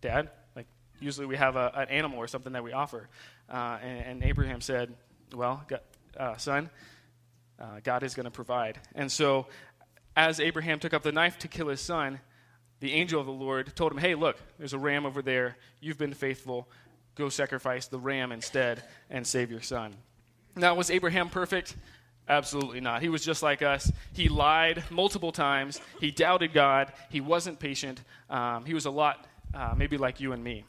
Dad? 0.01 0.29
Like 0.55 0.67
usually 0.99 1.27
we 1.27 1.37
have 1.37 1.55
a, 1.55 1.71
an 1.75 1.89
animal 1.89 2.17
or 2.17 2.27
something 2.27 2.53
that 2.53 2.63
we 2.63 2.73
offer." 2.73 3.07
Uh, 3.49 3.77
and, 3.83 4.05
and, 4.05 4.23
Abraham 4.23 4.61
said, 4.61 4.93
"Well, 5.33 5.63
uh, 6.17 6.37
son, 6.37 6.69
uh, 7.59 7.79
God 7.83 8.03
is 8.03 8.13
going 8.13 8.25
to 8.25 8.31
provide." 8.31 8.79
And 8.93 9.11
so, 9.11 9.47
as 10.15 10.39
Abraham 10.39 10.79
took 10.79 10.93
up 10.93 11.03
the 11.03 11.11
knife 11.11 11.37
to 11.39 11.47
kill 11.47 11.67
his 11.67 11.81
son, 11.81 12.19
the 12.79 12.93
angel 12.93 13.19
of 13.19 13.25
the 13.25 13.33
Lord 13.33 13.75
told 13.75 13.91
him, 13.91 13.97
"Hey, 13.97 14.15
look, 14.15 14.37
there's 14.57 14.73
a 14.73 14.79
ram 14.79 15.05
over 15.05 15.21
there. 15.21 15.57
You've 15.79 15.97
been 15.97 16.13
faithful. 16.13 16.69
Go 17.15 17.29
sacrifice 17.29 17.87
the 17.87 17.99
ram 17.99 18.31
instead 18.31 18.83
and 19.09 19.25
save 19.25 19.51
your 19.51 19.61
son." 19.61 19.95
Now, 20.55 20.75
was 20.75 20.89
Abraham 20.89 21.29
perfect? 21.29 21.75
Absolutely 22.27 22.79
not. 22.79 23.01
He 23.01 23.09
was 23.09 23.23
just 23.23 23.43
like 23.43 23.61
us. 23.61 23.91
He 24.13 24.29
lied 24.29 24.83
multiple 24.89 25.31
times. 25.31 25.79
He 25.99 26.09
doubted 26.09 26.53
God. 26.53 26.91
He 27.09 27.21
wasn't 27.21 27.59
patient. 27.59 28.01
Um, 28.29 28.65
he 28.65 28.73
was 28.73 28.85
a 28.85 28.91
lot 28.91 29.27
uh, 29.53 29.73
maybe 29.77 29.97
like 29.97 30.19
you 30.19 30.33
and 30.33 30.43
me. 30.43 30.65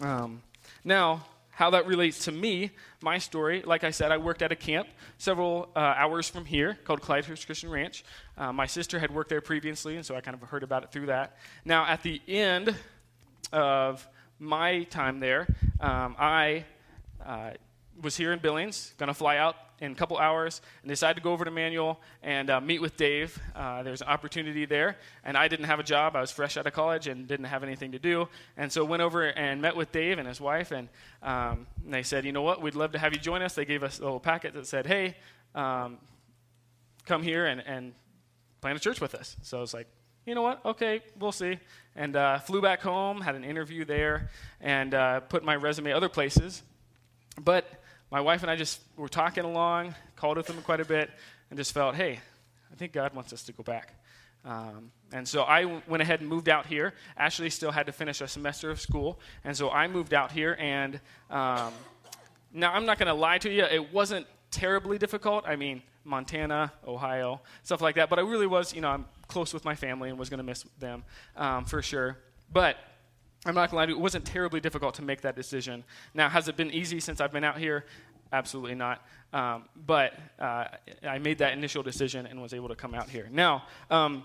Um, 0.00 0.42
now, 0.84 1.24
how 1.58 1.70
that 1.70 1.86
relates 1.86 2.26
to 2.26 2.30
me, 2.30 2.70
my 3.02 3.18
story, 3.18 3.62
like 3.66 3.82
I 3.82 3.90
said, 3.90 4.12
I 4.12 4.16
worked 4.16 4.42
at 4.42 4.52
a 4.52 4.54
camp 4.54 4.86
several 5.18 5.68
uh, 5.74 5.80
hours 5.80 6.28
from 6.28 6.44
here 6.44 6.78
called 6.84 7.00
Clydehurst 7.00 7.46
Christian 7.46 7.68
Ranch. 7.68 8.04
Uh, 8.36 8.52
my 8.52 8.66
sister 8.66 9.00
had 9.00 9.12
worked 9.12 9.28
there 9.28 9.40
previously, 9.40 9.96
and 9.96 10.06
so 10.06 10.14
I 10.14 10.20
kind 10.20 10.40
of 10.40 10.48
heard 10.48 10.62
about 10.62 10.84
it 10.84 10.92
through 10.92 11.06
that. 11.06 11.36
Now, 11.64 11.84
at 11.84 12.04
the 12.04 12.22
end 12.28 12.76
of 13.52 14.06
my 14.38 14.84
time 14.84 15.18
there, 15.18 15.48
um, 15.80 16.14
I 16.16 16.64
uh, 17.26 17.50
was 18.00 18.16
here 18.16 18.32
in 18.32 18.38
Billings, 18.38 18.94
going 18.96 19.08
to 19.08 19.14
fly 19.14 19.38
out 19.38 19.56
in 19.80 19.92
a 19.92 19.94
couple 19.94 20.16
hours 20.18 20.60
and 20.82 20.88
decided 20.88 21.14
to 21.16 21.22
go 21.22 21.32
over 21.32 21.44
to 21.44 21.50
Manual 21.50 22.00
and 22.22 22.50
uh, 22.50 22.60
meet 22.60 22.80
with 22.80 22.96
Dave. 22.96 23.40
Uh, 23.54 23.82
there's 23.82 24.00
an 24.00 24.08
opportunity 24.08 24.64
there, 24.64 24.96
and 25.24 25.36
I 25.36 25.48
didn't 25.48 25.66
have 25.66 25.80
a 25.80 25.84
job. 25.84 26.16
I 26.16 26.20
was 26.20 26.30
fresh 26.30 26.56
out 26.56 26.66
of 26.66 26.72
college 26.72 27.06
and 27.06 27.26
didn't 27.26 27.46
have 27.46 27.62
anything 27.62 27.92
to 27.92 27.98
do, 27.98 28.28
and 28.56 28.72
so 28.72 28.84
went 28.84 29.02
over 29.02 29.24
and 29.24 29.62
met 29.62 29.76
with 29.76 29.92
Dave 29.92 30.18
and 30.18 30.26
his 30.26 30.40
wife, 30.40 30.70
and, 30.72 30.88
um, 31.22 31.66
and 31.84 31.94
they 31.94 32.02
said, 32.02 32.24
you 32.24 32.32
know 32.32 32.42
what, 32.42 32.62
we'd 32.62 32.74
love 32.74 32.92
to 32.92 32.98
have 32.98 33.12
you 33.12 33.20
join 33.20 33.42
us. 33.42 33.54
They 33.54 33.64
gave 33.64 33.82
us 33.82 33.98
a 33.98 34.02
little 34.02 34.20
packet 34.20 34.54
that 34.54 34.66
said, 34.66 34.86
hey. 34.86 35.16
Um, 35.54 35.98
come 37.08 37.22
here 37.22 37.46
and, 37.46 37.62
and 37.66 37.94
plant 38.60 38.76
a 38.76 38.80
church 38.80 39.00
with 39.00 39.14
us. 39.14 39.36
So 39.42 39.56
I 39.56 39.60
was 39.60 39.74
like, 39.74 39.88
you 40.26 40.34
know 40.34 40.42
what? 40.42 40.64
Okay, 40.64 41.00
we'll 41.18 41.32
see. 41.32 41.58
And 41.96 42.14
uh, 42.14 42.38
flew 42.38 42.60
back 42.60 42.82
home, 42.82 43.22
had 43.22 43.34
an 43.34 43.44
interview 43.44 43.86
there, 43.86 44.28
and 44.60 44.92
uh, 44.94 45.20
put 45.20 45.42
my 45.42 45.56
resume 45.56 45.92
other 45.92 46.10
places. 46.10 46.62
But 47.40 47.64
my 48.10 48.20
wife 48.20 48.42
and 48.42 48.50
I 48.50 48.56
just 48.56 48.80
were 48.96 49.08
talking 49.08 49.44
along, 49.44 49.94
called 50.16 50.36
with 50.36 50.46
them 50.46 50.60
quite 50.62 50.80
a 50.80 50.84
bit, 50.84 51.10
and 51.50 51.58
just 51.58 51.72
felt, 51.72 51.94
hey, 51.94 52.20
I 52.72 52.76
think 52.76 52.92
God 52.92 53.14
wants 53.14 53.32
us 53.32 53.42
to 53.44 53.52
go 53.52 53.62
back. 53.62 53.94
Um, 54.44 54.92
and 55.12 55.26
so 55.26 55.44
I 55.44 55.62
w- 55.62 55.82
went 55.88 56.02
ahead 56.02 56.20
and 56.20 56.28
moved 56.28 56.48
out 56.48 56.66
here. 56.66 56.94
Ashley 57.16 57.50
still 57.50 57.70
had 57.70 57.86
to 57.86 57.92
finish 57.92 58.20
a 58.20 58.28
semester 58.28 58.70
of 58.70 58.80
school, 58.80 59.18
and 59.44 59.56
so 59.56 59.70
I 59.70 59.88
moved 59.88 60.14
out 60.14 60.32
here. 60.32 60.56
And 60.58 61.00
um, 61.30 61.72
now 62.52 62.72
I'm 62.72 62.86
not 62.86 62.98
going 62.98 63.08
to 63.08 63.14
lie 63.14 63.38
to 63.38 63.50
you, 63.50 63.64
it 63.64 63.92
wasn't 63.92 64.26
terribly 64.50 64.98
difficult. 64.98 65.44
I 65.46 65.56
mean, 65.56 65.82
Montana, 66.04 66.72
Ohio, 66.86 67.40
stuff 67.62 67.82
like 67.82 67.96
that. 67.96 68.08
But 68.08 68.18
I 68.18 68.22
really 68.22 68.46
was, 68.46 68.74
you 68.74 68.80
know, 68.80 68.88
I'm 68.88 69.04
close 69.26 69.52
with 69.52 69.64
my 69.64 69.74
family 69.74 70.08
and 70.08 70.18
was 70.18 70.30
going 70.30 70.38
to 70.38 70.44
miss 70.44 70.64
them 70.78 71.04
um, 71.36 71.64
for 71.64 71.82
sure. 71.82 72.16
But 72.50 72.76
I'm 73.46 73.54
not 73.54 73.70
to 73.70 73.76
lie 73.76 73.86
to 73.86 73.92
you, 73.92 73.98
it 73.98 74.00
wasn't 74.00 74.24
terribly 74.24 74.60
difficult 74.60 74.94
to 74.96 75.02
make 75.02 75.20
that 75.22 75.36
decision. 75.36 75.84
Now, 76.12 76.28
has 76.28 76.48
it 76.48 76.56
been 76.56 76.72
easy 76.72 77.00
since 77.00 77.20
I've 77.20 77.32
been 77.32 77.44
out 77.44 77.58
here? 77.58 77.84
Absolutely 78.32 78.74
not. 78.74 79.06
Um, 79.32 79.64
but 79.86 80.14
uh, 80.38 80.66
I 81.06 81.18
made 81.18 81.38
that 81.38 81.52
initial 81.52 81.82
decision 81.82 82.26
and 82.26 82.42
was 82.42 82.52
able 82.52 82.68
to 82.68 82.74
come 82.74 82.94
out 82.94 83.08
here. 83.08 83.28
Now, 83.30 83.64
um, 83.90 84.24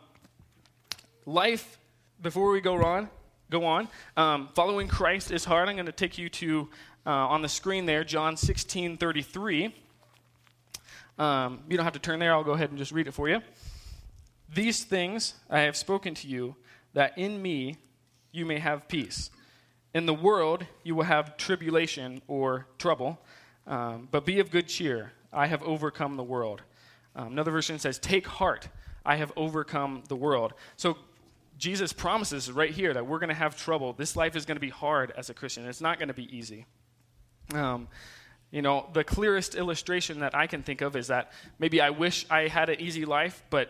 life, 1.25 1.77
before 2.22 2.51
we 2.51 2.60
go 2.60 2.84
on, 2.84 3.10
go 3.50 3.65
on, 3.65 3.88
um, 4.17 4.50
following 4.55 4.88
Christ 4.88 5.32
is 5.32 5.46
hard. 5.46 5.70
I'm 5.70 5.75
going 5.75 5.86
to 5.86 5.91
take 5.91 6.17
you 6.17 6.29
to, 6.29 6.70
uh, 7.05 7.10
on 7.10 7.41
the 7.41 7.50
screen 7.50 7.86
there, 7.86 8.03
John 8.03 8.36
16 8.36 8.98
33. 8.98 9.75
Um, 11.20 11.60
you 11.70 11.77
don't 11.77 11.84
have 11.84 11.93
to 11.93 12.00
turn 12.00 12.20
there. 12.20 12.34
I'll 12.34 12.43
go 12.43 12.53
ahead 12.53 12.70
and 12.70 12.77
just 12.77 12.91
read 12.91 13.08
it 13.08 13.13
for 13.13 13.29
you. 13.29 13.41
These 14.53 14.84
things 14.84 15.36
I 15.50 15.62
have 15.62 15.75
spoken 15.77 16.15
to 16.15 16.27
you, 16.27 16.55
that 16.93 17.17
in 17.17 17.41
me 17.41 17.77
you 18.34 18.46
may 18.46 18.60
have 18.60 18.90
peace. 18.90 19.30
In 19.94 20.06
the 20.06 20.13
world 20.13 20.66
you 20.84 20.96
will 20.96 21.06
have 21.06 21.38
tribulation 21.38 22.22
or 22.28 22.68
trouble, 22.78 23.22
um, 23.66 24.10
but 24.12 24.25
be 24.25 24.40
of 24.40 24.52
good 24.52 24.68
cheer. 24.68 25.13
I 25.32 25.48
have 25.48 25.63
overcome 25.63 26.18
the 26.18 26.24
world. 26.24 26.62
Um, 27.16 27.28
another 27.28 27.52
version 27.52 27.80
says, 27.80 28.00
Take 28.00 28.28
heart, 28.28 28.68
I 29.06 29.16
have 29.16 29.32
overcome 29.38 30.04
the 30.10 30.16
world. 30.16 30.54
So 30.75 30.98
Jesus 31.58 31.94
promises 31.94 32.52
right 32.52 32.72
here 32.72 32.94
that 32.94 33.06
we're 33.06 33.20
going 33.20 33.30
to 33.30 33.36
have 33.36 33.56
trouble. 33.56 33.94
This 33.94 34.16
life 34.16 34.36
is 34.36 34.46
going 34.46 34.56
to 34.56 34.62
be 34.62 34.70
hard 34.70 35.13
as 35.16 35.30
a 35.30 35.34
Christian. 35.34 35.66
It's 35.66 35.82
not 35.82 36.00
going 36.00 36.08
to 36.08 36.13
be 36.13 36.36
easy. 36.36 36.66
Um, 37.54 37.88
you 38.52 38.62
know, 38.62 38.90
the 38.94 39.04
clearest 39.04 39.56
illustration 39.56 40.20
that 40.20 40.36
I 40.36 40.48
can 40.48 40.63
think 40.63 40.82
of 40.82 40.96
is 40.96 41.08
that 41.08 41.32
maybe 41.60 41.82
I 41.82 41.90
wish 41.92 42.25
I 42.30 42.48
had 42.48 42.70
an 42.70 42.80
easy 42.80 43.06
life, 43.06 43.44
but 43.50 43.70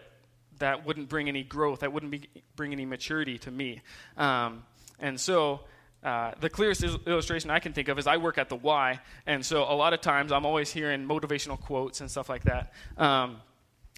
that 0.60 0.86
wouldn't 0.86 1.10
bring 1.10 1.28
any 1.28 1.44
growth. 1.44 1.80
That 1.80 1.94
wouldn't 1.94 2.12
be, 2.12 2.30
bring 2.56 2.72
any 2.72 2.86
maturity 2.86 3.38
to 3.40 3.52
me. 3.52 3.82
Um, 4.18 4.64
and 5.00 5.20
so, 5.20 5.62
uh, 6.04 6.32
the 6.40 6.50
clearest 6.50 6.84
il- 6.84 7.00
illustration 7.08 7.50
I 7.50 7.60
can 7.60 7.74
think 7.74 7.88
of 7.88 7.98
is 7.98 8.08
I 8.08 8.18
work 8.18 8.38
at 8.38 8.50
the 8.50 8.56
Y, 8.56 9.00
and 9.26 9.46
so 9.46 9.64
a 9.64 9.76
lot 9.76 9.94
of 9.94 10.02
times 10.02 10.32
I'm 10.32 10.46
always 10.46 10.72
hearing 10.72 11.08
motivational 11.08 11.60
quotes 11.60 12.02
and 12.02 12.12
stuff 12.12 12.30
like 12.30 12.44
that. 12.44 12.74
Um, 12.98 13.38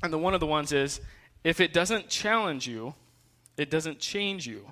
and 0.04 0.14
the 0.14 0.18
one 0.18 0.34
of 0.34 0.40
the 0.40 0.46
ones 0.46 0.72
is, 0.72 1.02
if 1.44 1.60
it 1.60 1.74
doesn't 1.74 2.10
challenge 2.10 2.68
you, 2.68 2.94
it 3.58 3.70
doesn't 3.70 4.00
change 4.00 4.46
you. 4.46 4.72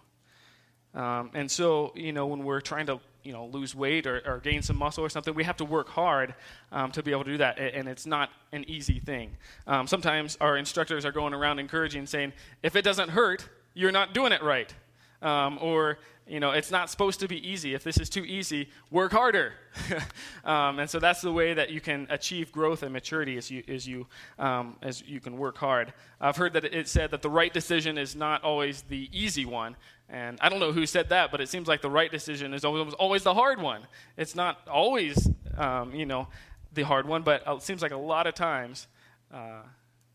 Um, 0.94 1.32
and 1.34 1.50
so, 1.50 1.92
you 1.96 2.14
know, 2.14 2.28
when 2.28 2.44
we're 2.44 2.62
trying 2.62 2.86
to 2.88 3.00
you 3.24 3.34
know 3.34 3.46
lose 3.46 3.76
weight 3.76 4.06
or, 4.08 4.22
or 4.26 4.40
gain 4.40 4.62
some 4.62 4.78
muscle 4.78 5.04
or 5.04 5.10
something, 5.10 5.34
we 5.34 5.44
have 5.44 5.58
to 5.58 5.66
work 5.66 5.90
hard 5.90 6.36
um, 6.72 6.92
to 6.92 7.04
be 7.04 7.12
able 7.12 7.24
to 7.24 7.32
do 7.32 7.38
that, 7.38 7.60
and 7.60 7.88
it's 7.88 8.06
not 8.06 8.30
an 8.52 8.66
easy 8.68 9.00
thing. 9.00 9.38
Um, 9.68 9.88
sometimes 9.88 10.38
our 10.42 10.58
instructors 10.58 11.06
are 11.06 11.12
going 11.12 11.34
around 11.34 11.60
encouraging, 11.60 12.06
saying, 12.06 12.34
"If 12.62 12.76
it 12.76 12.84
doesn't 12.84 13.10
hurt, 13.10 13.50
you're 13.74 13.92
not 13.92 14.14
doing 14.14 14.32
it 14.32 14.44
right," 14.44 14.74
um, 15.22 15.58
or 15.62 15.98
you 16.26 16.40
know, 16.40 16.52
it's 16.52 16.72
not 16.72 16.90
supposed 16.90 17.20
to 17.20 17.28
be 17.28 17.48
easy. 17.48 17.74
If 17.74 17.84
this 17.84 17.98
is 17.98 18.10
too 18.10 18.24
easy, 18.24 18.70
work 18.90 19.12
harder. 19.12 19.54
um, 20.46 20.80
and 20.80 20.90
so 20.90 21.00
that's 21.00 21.22
the 21.22 21.32
way 21.32 21.54
that 21.54 21.70
you 21.70 21.82
can 21.82 22.08
achieve 22.10 22.52
growth 22.52 22.82
and 22.82 22.94
maturity 22.94 23.36
is 23.36 23.52
you, 23.52 23.64
is 23.68 23.86
you, 23.86 24.08
um, 24.40 24.78
as 24.82 25.04
you 25.06 25.20
can 25.20 25.38
work 25.38 25.58
hard. 25.58 25.94
I've 26.22 26.38
heard 26.38 26.54
that 26.54 26.64
it 26.64 26.88
said 26.88 27.12
that 27.12 27.22
the 27.22 27.30
right 27.30 27.52
decision 27.52 27.98
is 27.98 28.16
not 28.16 28.44
always 28.44 28.84
the 28.84 29.10
easy 29.12 29.46
one. 29.46 29.76
And 30.08 30.38
I 30.42 30.48
don't 30.48 30.60
know 30.60 30.72
who 30.72 30.86
said 30.86 31.10
that, 31.10 31.30
but 31.30 31.42
it 31.42 31.50
seems 31.50 31.68
like 31.68 31.82
the 31.82 31.90
right 31.90 32.12
decision 32.12 32.54
is 32.54 32.64
always, 32.64 32.94
always 32.94 33.24
the 33.24 33.34
hard 33.34 33.62
one. 33.62 33.82
It's 34.16 34.36
not 34.36 34.66
always, 34.68 35.30
um, 35.58 35.94
you 35.94 36.06
know, 36.06 36.30
the 36.74 36.84
hard 36.84 37.06
one, 37.06 37.24
but 37.24 37.44
it 37.46 37.62
seems 37.64 37.82
like 37.82 37.92
a 37.92 37.98
lot 37.98 38.28
of 38.28 38.34
times 38.34 38.88
uh, 39.34 39.64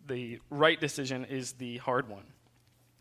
the 0.06 0.38
right 0.48 0.80
decision 0.80 1.26
is 1.26 1.52
the 1.52 1.76
hard 1.78 2.08
one. 2.08 2.24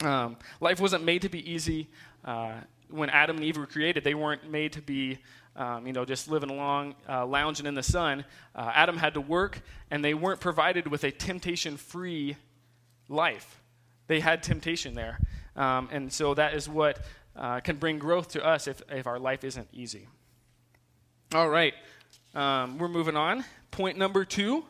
Um, 0.01 0.37
life 0.59 0.79
wasn't 0.79 1.05
made 1.05 1.21
to 1.23 1.29
be 1.29 1.49
easy. 1.49 1.87
Uh, 2.23 2.55
when 2.89 3.09
Adam 3.09 3.37
and 3.37 3.45
Eve 3.45 3.57
were 3.57 3.65
created, 3.65 4.03
they 4.03 4.13
weren't 4.13 4.49
made 4.49 4.73
to 4.73 4.81
be, 4.81 5.19
um, 5.55 5.87
you 5.87 5.93
know, 5.93 6.05
just 6.05 6.29
living 6.29 6.49
along, 6.49 6.95
uh, 7.07 7.25
lounging 7.25 7.65
in 7.65 7.73
the 7.73 7.83
sun. 7.83 8.25
Uh, 8.55 8.71
Adam 8.73 8.97
had 8.97 9.13
to 9.15 9.21
work, 9.21 9.61
and 9.91 10.03
they 10.03 10.13
weren't 10.13 10.39
provided 10.39 10.87
with 10.87 11.03
a 11.03 11.11
temptation-free 11.11 12.37
life. 13.09 13.61
They 14.07 14.19
had 14.19 14.41
temptation 14.41 14.95
there, 14.95 15.19
um, 15.55 15.89
and 15.91 16.11
so 16.11 16.33
that 16.33 16.53
is 16.53 16.69
what 16.69 16.99
uh, 17.35 17.59
can 17.59 17.75
bring 17.75 17.99
growth 17.99 18.29
to 18.29 18.45
us 18.45 18.67
if, 18.67 18.81
if 18.89 19.05
our 19.05 19.19
life 19.19 19.43
isn't 19.43 19.67
easy. 19.73 20.07
All 21.33 21.49
right, 21.49 21.73
um, 22.35 22.77
we're 22.77 22.87
moving 22.87 23.17
on. 23.17 23.43
Point 23.71 23.97
number 23.97 24.23
two: 24.23 24.63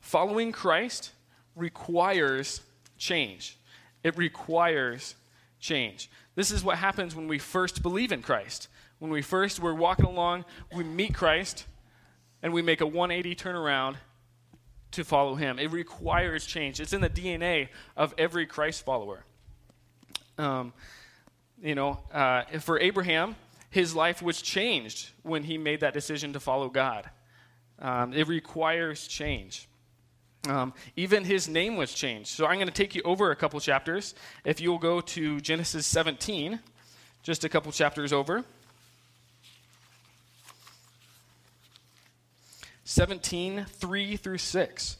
following 0.00 0.52
Christ 0.52 1.10
requires 1.56 2.60
change. 2.96 3.58
It 4.04 4.16
requires 4.16 5.14
change. 5.58 6.10
This 6.40 6.52
is 6.52 6.64
what 6.64 6.78
happens 6.78 7.14
when 7.14 7.28
we 7.28 7.38
first 7.38 7.82
believe 7.82 8.12
in 8.12 8.22
Christ. 8.22 8.68
When 8.98 9.10
we 9.10 9.20
first 9.20 9.60
we're 9.60 9.74
walking 9.74 10.06
along, 10.06 10.46
we 10.74 10.82
meet 10.82 11.12
Christ, 11.12 11.66
and 12.42 12.54
we 12.54 12.62
make 12.62 12.80
a 12.80 12.86
180 12.86 13.36
turnaround 13.36 13.96
to 14.92 15.04
follow 15.04 15.34
him. 15.34 15.58
It 15.58 15.70
requires 15.70 16.46
change. 16.46 16.80
It's 16.80 16.94
in 16.94 17.02
the 17.02 17.10
DNA 17.10 17.68
of 17.94 18.14
every 18.16 18.46
Christ 18.46 18.86
follower. 18.86 19.22
Um, 20.38 20.72
you 21.62 21.74
know, 21.74 22.00
uh, 22.10 22.44
for 22.60 22.80
Abraham, 22.80 23.36
his 23.68 23.94
life 23.94 24.22
was 24.22 24.40
changed 24.40 25.10
when 25.22 25.42
he 25.42 25.58
made 25.58 25.80
that 25.80 25.92
decision 25.92 26.32
to 26.32 26.40
follow 26.40 26.70
God. 26.70 27.10
Um, 27.78 28.14
it 28.14 28.28
requires 28.28 29.06
change. 29.06 29.68
Um, 30.48 30.72
even 30.96 31.24
his 31.24 31.48
name 31.48 31.76
was 31.76 31.92
changed. 31.92 32.28
So 32.28 32.46
I'm 32.46 32.56
going 32.56 32.66
to 32.66 32.72
take 32.72 32.94
you 32.94 33.02
over 33.04 33.30
a 33.30 33.36
couple 33.36 33.60
chapters. 33.60 34.14
If 34.44 34.60
you'll 34.60 34.78
go 34.78 35.00
to 35.02 35.40
Genesis 35.40 35.86
17, 35.86 36.58
just 37.22 37.44
a 37.44 37.48
couple 37.48 37.70
chapters 37.72 38.12
over. 38.12 38.44
17, 42.84 43.66
3 43.68 44.16
through 44.16 44.38
6. 44.38 44.96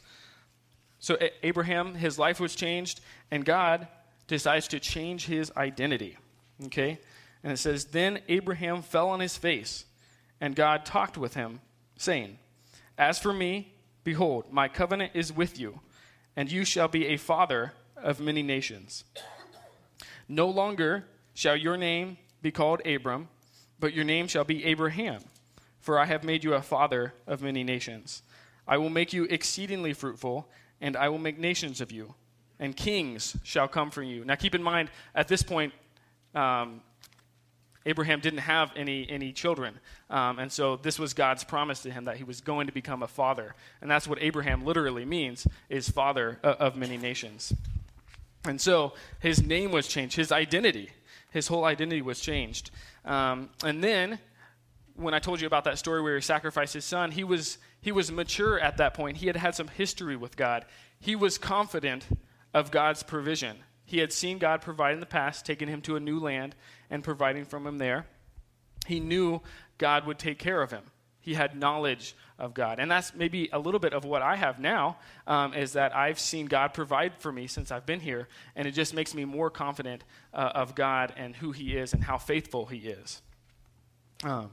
So 1.01 1.19
Abraham, 1.43 1.95
his 1.95 2.19
life 2.19 2.39
was 2.39 2.55
changed, 2.55 3.01
and 3.31 3.45
God 3.45 3.89
decides 4.29 4.69
to 4.69 4.79
change 4.79 5.27
his 5.27 5.51
identity. 5.57 6.17
Okay? 6.67 7.01
And 7.43 7.53
it 7.53 7.57
says, 7.57 7.87
Then 7.87 8.21
Abraham 8.29 8.83
fell 8.83 9.09
on 9.09 9.21
his 9.21 9.37
face, 9.37 9.87
and 10.41 10.55
God 10.55 10.85
talked 10.85 11.17
with 11.17 11.35
him, 11.35 11.61
saying, 11.97 12.39
As 12.99 13.19
for 13.19 13.33
me, 13.33 13.73
Behold, 14.05 14.53
my 14.53 14.69
covenant 14.69 15.13
is 15.15 15.33
with 15.33 15.59
you, 15.59 15.81
and 16.37 16.51
you 16.51 16.65
shall 16.65 16.89
be 16.89 17.07
a 17.07 17.17
father 17.17 17.73
of 17.97 18.21
many 18.21 18.43
nations. 18.43 19.05
No 20.29 20.49
longer 20.49 21.05
shall 21.35 21.57
your 21.57 21.77
name 21.77 22.17
be 22.43 22.51
called 22.51 22.87
Abram, 22.87 23.29
but 23.79 23.93
your 23.93 24.05
name 24.05 24.27
shall 24.27 24.45
be 24.45 24.65
Abraham, 24.65 25.23
for 25.81 25.99
I 25.99 26.07
have 26.07 26.25
made 26.25 26.45
you 26.45 26.55
a 26.55 26.63
father 26.63 27.15
of 27.27 27.43
many 27.43 27.65
nations. 27.65 28.23
I 28.67 28.79
will 28.79 28.91
make 28.91 29.13
you 29.13 29.25
exceedingly 29.25 29.93
fruitful, 29.93 30.49
and 30.81 30.97
I 30.97 31.09
will 31.09 31.19
make 31.19 31.39
nations 31.39 31.81
of 31.81 31.91
you, 31.91 32.15
and 32.59 32.77
kings 32.77 33.37
shall 33.43 33.69
come 33.69 33.91
from 33.91 34.05
you. 34.05 34.25
Now 34.25 34.37
keep 34.37 34.55
in 34.55 34.63
mind, 34.63 34.91
at 35.15 35.29
this 35.29 35.43
point, 35.43 35.73
um, 36.35 36.81
Abraham 37.87 38.21
didn't 38.21 38.41
have 38.41 38.71
any, 38.77 39.09
any 39.09 39.33
children. 39.33 39.75
Um, 40.11 40.39
and 40.39 40.53
so 40.53 40.77
this 40.77 40.99
was 40.99 41.15
God's 41.15 41.45
promise 41.45 41.81
to 41.83 41.91
him 41.91 42.05
that 42.05 42.17
he 42.17 42.25
was 42.25 42.41
going 42.41 42.67
to 42.67 42.73
become 42.73 43.03
a 43.03 43.09
father. 43.09 43.55
And 43.81 43.91
that's 43.91 44.07
what 44.07 44.19
Abraham 44.21 44.65
literally 44.65 45.05
means, 45.05 45.47
is 45.69 45.89
father 45.89 46.39
of 46.43 46.77
many 46.77 46.99
nations. 46.99 47.55
And 48.45 48.61
so 48.61 48.95
his 49.19 49.43
name 49.43 49.71
was 49.71 49.87
changed, 49.87 50.17
his 50.17 50.33
identity, 50.33 50.91
his 51.31 51.47
whole 51.49 51.65
identity 51.65 52.03
was 52.03 52.21
changed. 52.21 52.71
Um, 53.05 53.51
and 53.65 53.83
then 53.83 54.19
when 54.95 55.15
I 55.15 55.19
told 55.19 55.41
you 55.41 55.47
about 55.47 55.65
that 55.65 55.79
story 55.79 56.03
where 56.03 56.17
he 56.17 56.21
sacrificed 56.21 56.75
his 56.75 56.85
son, 56.85 57.11
he 57.11 57.25
was, 57.25 57.59
he 57.81 57.93
was 57.93 58.13
mature 58.13 58.61
at 58.61 58.77
that 58.77 58.95
point. 58.95 59.19
He 59.19 59.27
had 59.27 59.37
had 59.37 59.55
some 59.55 59.69
history 59.69 60.17
with 60.17 60.37
God. 60.37 60.67
He 60.99 61.17
was 61.17 61.39
confident 61.39 62.07
of 62.53 62.71
God's 62.71 63.03
provision. 63.03 63.57
He 63.85 63.99
had 63.99 64.13
seen 64.13 64.39
God 64.39 64.61
provide 64.61 64.95
in 64.95 65.01
the 65.01 65.07
past, 65.07 65.47
taking 65.47 65.69
him 65.69 65.81
to 65.83 65.97
a 65.97 66.01
new 66.01 66.21
land 66.21 66.55
and 66.91 67.03
providing 67.03 67.45
from 67.45 67.67
him 67.67 67.79
there. 67.79 68.07
He 68.87 69.01
knew 69.01 69.41
God 69.79 70.07
would 70.07 70.19
take 70.19 70.39
care 70.39 70.63
of 70.63 70.71
him. 70.71 70.83
He 71.21 71.35
had 71.35 71.55
knowledge 71.55 72.17
of 72.39 72.55
God. 72.55 72.81
And 72.81 72.91
that's 72.91 73.15
maybe 73.15 73.51
a 73.53 73.59
little 73.59 73.79
bit 73.79 73.93
of 73.93 74.05
what 74.05 74.23
I 74.23 74.37
have 74.37 74.59
now, 74.59 74.97
um, 75.27 75.53
is 75.53 75.75
that 75.75 75.95
I've 75.95 76.19
seen 76.19 76.47
God 76.47 76.73
provide 76.73 77.13
for 77.19 77.31
me 77.31 77.47
since 77.47 77.71
I've 77.71 77.85
been 77.85 78.01
here. 78.01 78.27
And 78.57 78.67
it 78.67 78.73
just 78.73 78.95
makes 78.95 79.15
me 79.15 79.27
more 79.27 79.51
confident 79.51 80.03
uh, 80.33 80.53
of 80.55 80.75
God 80.75 81.13
and 81.17 81.37
who 81.37 81.53
He 81.53 81.77
is 81.77 81.93
and 81.93 82.03
how 82.03 82.17
faithful 82.17 82.67
He 82.67 82.79
is. 82.79 83.21
Um, 84.25 84.51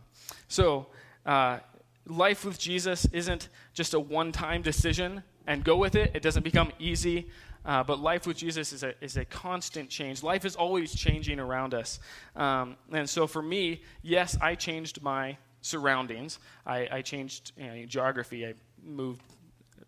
so, 0.49 0.87
uh, 1.25 1.59
life 2.05 2.43
with 2.43 2.59
Jesus 2.59 3.05
isn't 3.11 3.49
just 3.73 3.93
a 3.93 3.99
one 3.99 4.31
time 4.31 4.61
decision 4.61 5.23
and 5.47 5.63
go 5.63 5.77
with 5.77 5.95
it. 5.95 6.11
It 6.13 6.21
doesn't 6.21 6.43
become 6.43 6.71
easy. 6.77 7.27
Uh, 7.65 7.83
but 7.83 7.99
life 7.99 8.27
with 8.27 8.37
Jesus 8.37 8.71
is 8.71 8.83
a, 8.83 8.93
is 9.03 9.17
a 9.17 9.25
constant 9.25 9.89
change. 9.89 10.23
Life 10.23 10.45
is 10.45 10.55
always 10.55 10.93
changing 10.93 11.39
around 11.39 11.73
us. 11.73 11.99
Um, 12.35 12.77
and 12.93 13.09
so 13.09 13.27
for 13.27 13.41
me, 13.41 13.81
yes, 14.03 14.37
I 14.39 14.55
changed 14.55 15.01
my 15.01 15.37
surroundings. 15.61 16.39
I, 16.65 16.87
I 16.91 17.01
changed 17.01 17.51
you 17.57 17.67
know, 17.67 17.85
geography. 17.85 18.45
I 18.45 18.53
moved 18.85 19.21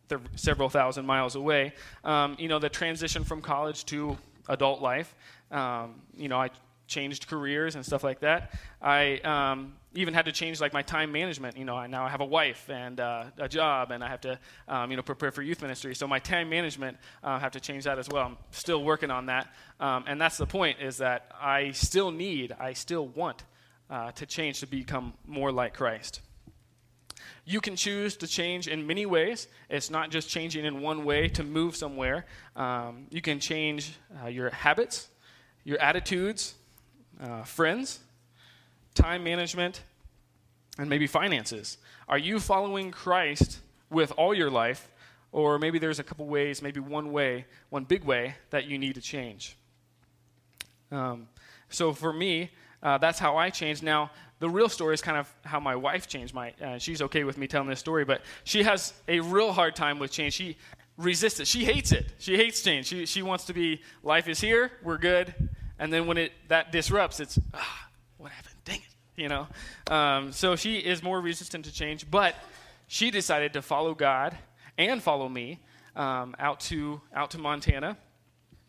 th- 0.09 0.21
several 0.35 0.69
thousand 0.69 1.05
miles 1.05 1.35
away. 1.35 1.73
Um, 2.03 2.35
you 2.37 2.49
know, 2.49 2.59
the 2.59 2.69
transition 2.69 3.23
from 3.23 3.41
college 3.41 3.85
to 3.85 4.17
adult 4.49 4.81
life. 4.81 5.15
Um, 5.51 6.01
you 6.17 6.27
know, 6.27 6.39
I 6.41 6.49
changed 6.89 7.27
careers 7.27 7.75
and 7.75 7.85
stuff 7.85 8.03
like 8.03 8.19
that. 8.19 8.51
I 8.81 9.19
um, 9.19 9.75
even 9.93 10.13
had 10.13 10.25
to 10.25 10.31
change 10.31 10.59
like 10.59 10.73
my 10.73 10.81
time 10.81 11.11
management. 11.11 11.55
You 11.55 11.63
know, 11.63 11.75
I, 11.75 11.87
now 11.87 12.03
I 12.03 12.09
have 12.09 12.19
a 12.19 12.25
wife 12.25 12.69
and 12.69 12.99
uh, 12.99 13.25
a 13.37 13.47
job, 13.47 13.91
and 13.91 14.03
I 14.03 14.09
have 14.09 14.21
to 14.21 14.39
um, 14.67 14.91
you 14.91 14.97
know 14.97 15.03
prepare 15.03 15.31
for 15.31 15.41
youth 15.41 15.61
ministry. 15.61 15.95
So 15.95 16.07
my 16.07 16.19
time 16.19 16.49
management, 16.49 16.97
uh, 17.23 17.39
have 17.39 17.53
to 17.53 17.59
change 17.61 17.85
that 17.85 17.97
as 17.97 18.09
well. 18.09 18.25
I'm 18.25 18.37
still 18.51 18.83
working 18.83 19.11
on 19.11 19.27
that, 19.27 19.47
um, 19.79 20.03
and 20.07 20.19
that's 20.19 20.37
the 20.37 20.47
point. 20.47 20.81
Is 20.81 20.97
that 20.97 21.31
I 21.39 21.71
still 21.71 22.11
need, 22.11 22.53
I 22.59 22.73
still 22.73 23.07
want 23.07 23.43
uh, 23.89 24.11
to 24.11 24.25
change 24.25 24.59
to 24.59 24.67
become 24.67 25.13
more 25.25 25.51
like 25.51 25.73
Christ. 25.73 26.21
You 27.45 27.61
can 27.61 27.75
choose 27.75 28.15
to 28.17 28.27
change 28.27 28.67
in 28.67 28.85
many 28.85 29.05
ways. 29.05 29.47
It's 29.69 29.89
not 29.89 30.11
just 30.11 30.29
changing 30.29 30.65
in 30.65 30.81
one 30.81 31.03
way 31.03 31.27
to 31.29 31.43
move 31.43 31.75
somewhere. 31.75 32.25
Um, 32.55 33.07
you 33.09 33.21
can 33.21 33.39
change 33.39 33.93
uh, 34.21 34.27
your 34.27 34.51
habits, 34.51 35.09
your 35.63 35.79
attitudes, 35.79 36.53
uh, 37.19 37.43
friends, 37.43 37.99
time 38.95 39.23
management, 39.23 39.81
and 40.77 40.89
maybe 40.89 41.07
finances. 41.07 41.77
Are 42.07 42.17
you 42.17 42.39
following 42.39 42.91
Christ 42.91 43.59
with 43.89 44.11
all 44.17 44.33
your 44.33 44.49
life, 44.49 44.91
or 45.31 45.59
maybe 45.59 45.79
there's 45.79 45.99
a 45.99 46.03
couple 46.03 46.25
ways, 46.25 46.61
maybe 46.61 46.79
one 46.79 47.11
way, 47.11 47.45
one 47.69 47.83
big 47.83 48.03
way 48.03 48.35
that 48.49 48.65
you 48.65 48.77
need 48.77 48.95
to 48.95 49.01
change? 49.01 49.57
Um, 50.91 51.27
so 51.69 51.93
for 51.93 52.13
me, 52.13 52.51
uh, 52.81 52.97
that's 52.97 53.19
how 53.19 53.37
I 53.37 53.49
changed. 53.49 53.83
Now, 53.83 54.11
the 54.39 54.49
real 54.49 54.69
story 54.69 54.93
is 54.93 55.01
kind 55.01 55.17
of 55.17 55.31
how 55.43 55.59
my 55.59 55.75
wife 55.75 56.07
changed. 56.07 56.33
My, 56.33 56.53
uh, 56.63 56.77
she's 56.77 57.01
okay 57.01 57.25
with 57.25 57.37
me 57.37 57.45
telling 57.45 57.67
this 57.67 57.79
story, 57.79 58.05
but 58.05 58.21
she 58.45 58.63
has 58.63 58.93
a 59.07 59.19
real 59.19 59.51
hard 59.51 59.75
time 59.75 59.99
with 59.99 60.11
change. 60.11 60.33
She 60.33 60.57
resists 60.97 61.41
it. 61.41 61.47
She 61.47 61.65
hates 61.65 61.91
it. 61.91 62.13
She 62.19 62.37
hates 62.37 62.61
change. 62.61 62.87
She, 62.87 63.05
she 63.05 63.21
wants 63.21 63.45
to 63.45 63.53
be, 63.53 63.81
life 64.01 64.27
is 64.29 64.39
here, 64.39 64.71
we're 64.81 64.97
good, 64.97 65.33
and 65.79 65.91
then 65.91 66.05
when 66.05 66.17
it 66.17 66.33
that 66.49 66.71
disrupts, 66.71 67.19
it's 67.19 67.39
ah, 67.53 67.87
what 68.17 68.31
happened? 68.31 68.55
Dang 68.65 68.77
it, 68.77 69.21
you 69.21 69.29
know. 69.29 69.47
Um, 69.87 70.31
so 70.31 70.55
she 70.55 70.77
is 70.77 71.01
more 71.01 71.19
resistant 71.21 71.65
to 71.65 71.73
change, 71.73 72.09
but 72.11 72.35
she 72.87 73.09
decided 73.11 73.53
to 73.53 73.61
follow 73.61 73.95
God 73.95 74.37
and 74.77 75.01
follow 75.01 75.29
me 75.29 75.59
um, 75.95 76.35
out 76.39 76.59
to 76.61 77.01
out 77.13 77.31
to 77.31 77.37
Montana. 77.37 77.97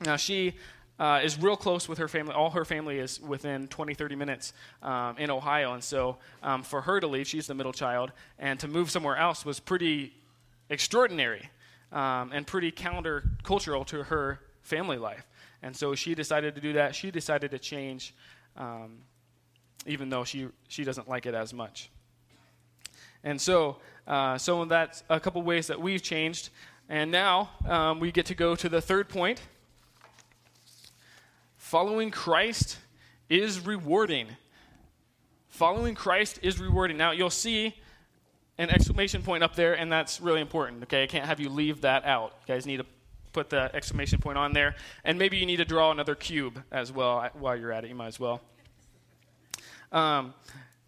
Now 0.00 0.16
she 0.16 0.54
uh, 1.00 1.20
is 1.24 1.40
real 1.40 1.56
close 1.56 1.88
with 1.88 1.98
her 1.98 2.08
family. 2.08 2.34
All 2.34 2.50
her 2.50 2.64
family 2.64 2.98
is 2.98 3.20
within 3.20 3.66
20, 3.68 3.94
30 3.94 4.16
minutes 4.16 4.52
um, 4.82 5.16
in 5.16 5.30
Ohio. 5.30 5.72
And 5.72 5.82
so 5.82 6.18
um, 6.42 6.62
for 6.62 6.82
her 6.82 7.00
to 7.00 7.06
leave, 7.06 7.26
she's 7.26 7.46
the 7.46 7.54
middle 7.54 7.72
child, 7.72 8.12
and 8.38 8.60
to 8.60 8.68
move 8.68 8.90
somewhere 8.90 9.16
else 9.16 9.44
was 9.44 9.58
pretty 9.58 10.12
extraordinary 10.68 11.48
um, 11.90 12.32
and 12.32 12.46
pretty 12.46 12.70
countercultural 12.70 13.86
to 13.86 14.04
her 14.04 14.40
family 14.62 14.98
life. 14.98 15.26
And 15.62 15.76
so 15.76 15.94
she 15.94 16.14
decided 16.14 16.54
to 16.54 16.60
do 16.60 16.72
that. 16.74 16.94
She 16.94 17.10
decided 17.10 17.50
to 17.50 17.58
change, 17.58 18.14
um, 18.56 18.98
even 19.86 20.08
though 20.08 20.24
she, 20.24 20.48
she 20.68 20.84
doesn't 20.84 21.08
like 21.08 21.26
it 21.26 21.34
as 21.34 21.52
much. 21.52 21.90
And 23.22 23.40
so, 23.40 23.76
uh, 24.06 24.38
so 24.38 24.64
that's 24.64 25.04
a 25.10 25.20
couple 25.20 25.42
ways 25.42 25.66
that 25.66 25.80
we've 25.80 26.02
changed. 26.02 26.50
And 26.88 27.10
now 27.10 27.50
um, 27.68 28.00
we 28.00 28.10
get 28.10 28.26
to 28.26 28.34
go 28.34 28.54
to 28.56 28.68
the 28.68 28.80
third 28.80 29.08
point. 29.08 29.42
Following 31.56 32.10
Christ 32.10 32.78
is 33.28 33.64
rewarding. 33.64 34.26
Following 35.48 35.94
Christ 35.94 36.40
is 36.42 36.58
rewarding. 36.58 36.96
Now, 36.96 37.12
you'll 37.12 37.30
see 37.30 37.76
an 38.58 38.70
exclamation 38.70 39.22
point 39.22 39.44
up 39.44 39.54
there, 39.54 39.74
and 39.74 39.92
that's 39.92 40.20
really 40.20 40.40
important. 40.40 40.82
Okay, 40.84 41.04
I 41.04 41.06
can't 41.06 41.26
have 41.26 41.38
you 41.38 41.48
leave 41.48 41.82
that 41.82 42.04
out. 42.04 42.34
You 42.46 42.54
guys 42.54 42.66
need 42.66 42.78
to 42.78 42.86
put 43.32 43.50
the 43.50 43.74
exclamation 43.74 44.18
point 44.18 44.38
on 44.38 44.52
there. 44.52 44.74
And 45.04 45.18
maybe 45.18 45.36
you 45.36 45.46
need 45.46 45.58
to 45.58 45.64
draw 45.64 45.90
another 45.90 46.14
cube 46.14 46.62
as 46.70 46.92
well 46.92 47.28
while 47.34 47.56
you're 47.56 47.72
at 47.72 47.84
it. 47.84 47.88
You 47.88 47.94
might 47.94 48.08
as 48.08 48.20
well. 48.20 48.40
Um, 49.92 50.34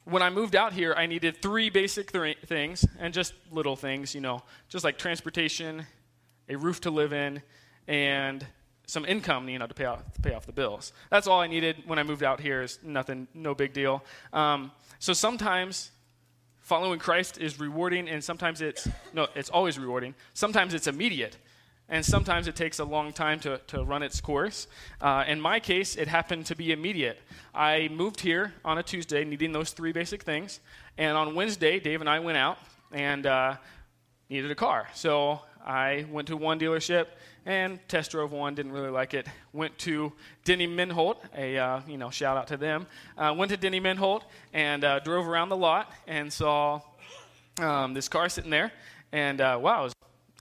when 0.05 0.22
I 0.22 0.31
moved 0.31 0.57
out 0.57 0.72
here, 0.72 0.94
I 0.96 1.07
needed 1.07 1.40
three 1.40 1.70
basic 1.70 2.12
th- 2.12 2.38
things 2.46 2.85
and 2.98 3.14
just 3.14 3.35
little 3.50 3.76
things, 3.76 4.14
you 4.14 4.20
know, 4.20 4.42
just 4.68 4.85
like 4.85 4.98
transportation, 4.98 5.87
a 6.48 6.57
roof 6.57 6.81
to 6.83 6.90
live 6.90 7.12
in, 7.12 7.42
and 7.87 8.44
some 8.87 9.05
income, 9.05 9.48
you 9.48 9.59
know, 9.59 9.66
to 9.66 9.74
pay 9.74 9.85
off, 9.85 10.12
to 10.14 10.20
pay 10.20 10.35
off 10.35 10.46
the 10.46 10.52
bills. 10.52 10.92
That's 11.11 11.26
all 11.26 11.40
I 11.40 11.46
needed 11.46 11.85
when 11.87 11.98
I 11.98 12.02
moved 12.02 12.22
out 12.22 12.40
here. 12.40 12.62
Is 12.62 12.78
nothing, 12.83 13.28
no 13.33 13.55
big 13.55 13.72
deal. 13.72 14.05
Um, 14.33 14.72
so 14.98 15.12
sometimes 15.12 15.92
following 16.61 16.98
Christ 16.98 17.38
is 17.38 17.61
rewarding, 17.61 18.09
and 18.09 18.22
sometimes 18.22 18.61
it's 18.61 18.88
no, 19.12 19.28
it's 19.35 19.50
always 19.50 19.78
rewarding. 19.78 20.14
Sometimes 20.35 20.74
it's 20.74 20.88
immediate 20.88 21.37
and 21.92 22.05
sometimes 22.05 22.48
it 22.48 22.57
takes 22.57 22.78
a 22.78 22.85
long 22.85 23.12
time 23.12 23.38
to, 23.38 23.59
to 23.66 23.85
run 23.85 24.02
its 24.02 24.18
course. 24.18 24.66
Uh, 24.98 25.24
in 25.28 25.38
my 25.38 25.61
case, 25.61 25.94
it 25.94 26.09
happened 26.09 26.46
to 26.46 26.57
be 26.57 26.72
immediate. 26.72 27.20
I 27.55 27.88
moved 27.92 28.20
here 28.20 28.55
on 28.64 28.78
a 28.78 28.83
Tuesday 28.83 29.24
needing 29.24 29.52
those 29.52 29.72
three 29.72 29.92
basic 29.92 30.22
things, 30.22 30.61
and 30.96 31.18
on 31.18 31.35
Wednesday, 31.35 31.78
Dave 31.78 32.00
and 32.00 32.09
I 32.09 32.18
went 32.18 32.38
out 32.38 32.57
and 32.92 33.26
uh, 33.26 33.57
needed 34.31 34.50
a 34.50 34.55
car. 34.55 34.88
So 34.94 35.42
I 35.64 36.07
went 36.11 36.28
to 36.28 36.37
one 36.38 36.59
dealership 36.59 37.09
and 37.44 37.78
test 37.88 38.12
drove 38.12 38.33
one, 38.33 38.55
didn't 38.55 38.72
really 38.72 38.88
like 38.88 39.12
it. 39.12 39.26
Went 39.52 39.76
to 39.81 40.14
Denny 40.44 40.66
Menholt, 40.66 41.16
a 41.37 41.59
uh, 41.59 41.81
you 41.87 41.98
know 41.98 42.09
shout 42.09 42.38
out 42.38 42.46
to 42.46 42.57
them. 42.57 42.87
Uh, 43.18 43.35
went 43.37 43.50
to 43.50 43.59
Denny 43.59 43.83
Menholt 43.83 44.22
and 44.55 44.83
uh, 44.83 44.98
drove 45.00 45.28
around 45.28 45.50
the 45.50 45.59
lot 45.59 45.92
and 46.07 46.33
saw 46.33 46.81
um, 47.59 47.92
this 47.92 48.09
car 48.09 48.31
sitting 48.31 48.50
there, 48.50 48.72
and 49.12 49.42
uh, 49.42 49.59
wow, 49.61 49.91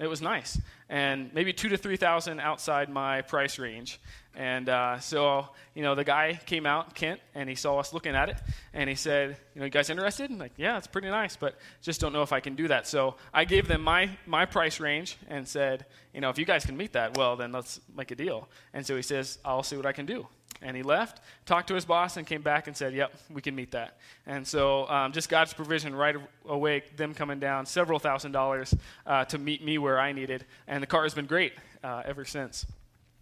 it 0.01 0.07
was, 0.07 0.21
nice 0.21 0.59
and 0.91 1.33
maybe 1.33 1.53
two 1.53 1.69
to 1.69 1.77
three 1.77 1.95
thousand 1.95 2.41
outside 2.41 2.89
my 2.89 3.21
price 3.21 3.57
range. 3.57 3.99
And 4.35 4.69
uh, 4.69 4.99
so, 4.99 5.47
you 5.73 5.83
know, 5.83 5.95
the 5.95 6.03
guy 6.03 6.39
came 6.45 6.65
out, 6.65 6.95
Kent, 6.95 7.19
and 7.33 7.49
he 7.49 7.55
saw 7.55 7.79
us 7.79 7.93
looking 7.93 8.15
at 8.15 8.29
it, 8.29 8.37
and 8.73 8.89
he 8.89 8.95
said, 8.95 9.37
"You 9.55 9.59
know, 9.59 9.65
you 9.65 9.71
guys 9.71 9.89
interested?" 9.89 10.29
Like, 10.37 10.51
yeah, 10.57 10.77
it's 10.77 10.87
pretty 10.87 11.09
nice, 11.09 11.37
but 11.37 11.55
just 11.81 12.01
don't 12.01 12.11
know 12.11 12.21
if 12.21 12.33
I 12.33 12.41
can 12.41 12.55
do 12.55 12.67
that. 12.67 12.87
So 12.87 13.15
I 13.33 13.45
gave 13.45 13.67
them 13.67 13.81
my 13.81 14.09
my 14.25 14.45
price 14.45 14.81
range 14.81 15.17
and 15.29 15.47
said, 15.47 15.85
you 16.13 16.19
know, 16.19 16.29
if 16.29 16.37
you 16.37 16.45
guys 16.45 16.65
can 16.65 16.75
meet 16.75 16.93
that, 16.93 17.17
well, 17.17 17.37
then 17.37 17.53
let's 17.53 17.79
make 17.95 18.11
a 18.11 18.15
deal. 18.15 18.49
And 18.73 18.85
so 18.85 18.95
he 18.97 19.01
says, 19.01 19.39
"I'll 19.45 19.63
see 19.63 19.77
what 19.77 19.85
I 19.85 19.93
can 19.93 20.05
do." 20.05 20.27
And 20.61 20.77
he 20.77 20.83
left, 20.83 21.21
talked 21.45 21.67
to 21.69 21.75
his 21.75 21.85
boss, 21.85 22.17
and 22.17 22.27
came 22.27 22.41
back 22.41 22.67
and 22.67 22.77
said, 22.77 22.93
Yep, 22.93 23.13
we 23.31 23.41
can 23.41 23.55
meet 23.55 23.71
that. 23.71 23.97
And 24.27 24.47
so, 24.47 24.87
um, 24.89 25.11
just 25.11 25.27
God's 25.27 25.53
provision 25.53 25.95
right 25.95 26.15
away, 26.47 26.83
them 26.95 27.13
coming 27.13 27.39
down 27.39 27.65
several 27.65 27.97
thousand 27.97 28.31
dollars 28.31 28.73
uh, 29.05 29.25
to 29.25 29.37
meet 29.37 29.63
me 29.63 29.77
where 29.77 29.99
I 29.99 30.11
needed. 30.11 30.45
And 30.67 30.83
the 30.83 30.87
car 30.87 31.03
has 31.03 31.13
been 31.13 31.25
great 31.25 31.53
uh, 31.83 32.03
ever 32.05 32.25
since. 32.25 32.65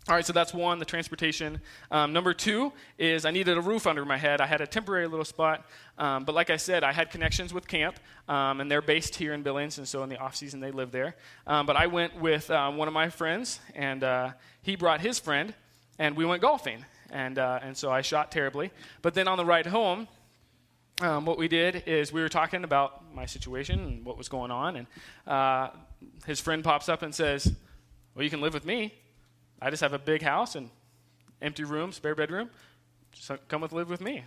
All 0.07 0.15
right, 0.15 0.25
so 0.25 0.33
that's 0.33 0.53
one, 0.55 0.79
the 0.79 0.85
transportation. 0.85 1.61
Um, 1.91 2.13
number 2.13 2.33
two 2.33 2.73
is 2.97 3.25
I 3.25 3.31
needed 3.31 3.57
a 3.57 3.61
roof 3.61 3.85
under 3.85 4.03
my 4.05 4.17
head. 4.17 4.41
I 4.41 4.47
had 4.47 4.59
a 4.59 4.65
temporary 4.65 5.05
little 5.07 5.25
spot, 5.25 5.67
um, 5.99 6.23
but 6.23 6.33
like 6.33 6.49
I 6.49 6.57
said, 6.57 6.83
I 6.83 6.91
had 6.93 7.11
connections 7.11 7.53
with 7.53 7.67
camp, 7.67 7.99
um, 8.27 8.59
and 8.59 8.71
they're 8.71 8.81
based 8.81 9.15
here 9.15 9.33
in 9.33 9.43
Billings, 9.43 9.77
and 9.77 9.87
so 9.87 10.01
in 10.01 10.09
the 10.09 10.17
off 10.17 10.35
season 10.35 10.61
they 10.61 10.71
live 10.71 10.91
there. 10.91 11.15
Um, 11.45 11.67
but 11.67 11.75
I 11.75 11.85
went 11.87 12.19
with 12.19 12.49
um, 12.49 12.77
one 12.77 12.87
of 12.87 12.93
my 12.93 13.09
friends, 13.09 13.59
and 13.75 14.03
uh, 14.03 14.31
he 14.63 14.75
brought 14.75 15.01
his 15.01 15.19
friend, 15.19 15.53
and 15.99 16.17
we 16.17 16.25
went 16.25 16.41
golfing 16.41 16.85
and, 17.11 17.37
uh, 17.37 17.59
and 17.61 17.75
so 17.75 17.91
I 17.91 18.01
shot 18.01 18.31
terribly. 18.31 18.71
But 19.01 19.13
then 19.13 19.27
on 19.27 19.37
the 19.37 19.45
ride 19.45 19.67
home, 19.67 20.07
um, 21.01 21.25
what 21.25 21.37
we 21.37 21.47
did 21.47 21.83
is 21.85 22.11
we 22.11 22.21
were 22.21 22.29
talking 22.29 22.63
about 22.63 23.13
my 23.13 23.25
situation 23.25 23.79
and 23.79 24.05
what 24.05 24.17
was 24.17 24.27
going 24.27 24.51
on, 24.51 24.75
and 24.75 24.87
uh, 25.25 25.69
his 26.25 26.41
friend 26.41 26.63
pops 26.63 26.89
up 26.89 27.01
and 27.01 27.15
says, 27.15 27.53
"Well, 28.13 28.23
you 28.23 28.29
can 28.29 28.41
live 28.41 28.53
with 28.53 28.65
me. 28.65 28.93
I 29.61 29.69
just 29.69 29.81
have 29.81 29.93
a 29.93 29.99
big 29.99 30.21
house 30.21 30.55
and 30.55 30.69
empty 31.41 31.63
room, 31.63 31.93
spare 31.93 32.15
bedroom. 32.15 32.49
Just 33.13 33.31
come 33.47 33.61
with 33.61 33.71
live 33.71 33.89
with 33.89 34.01
me." 34.01 34.23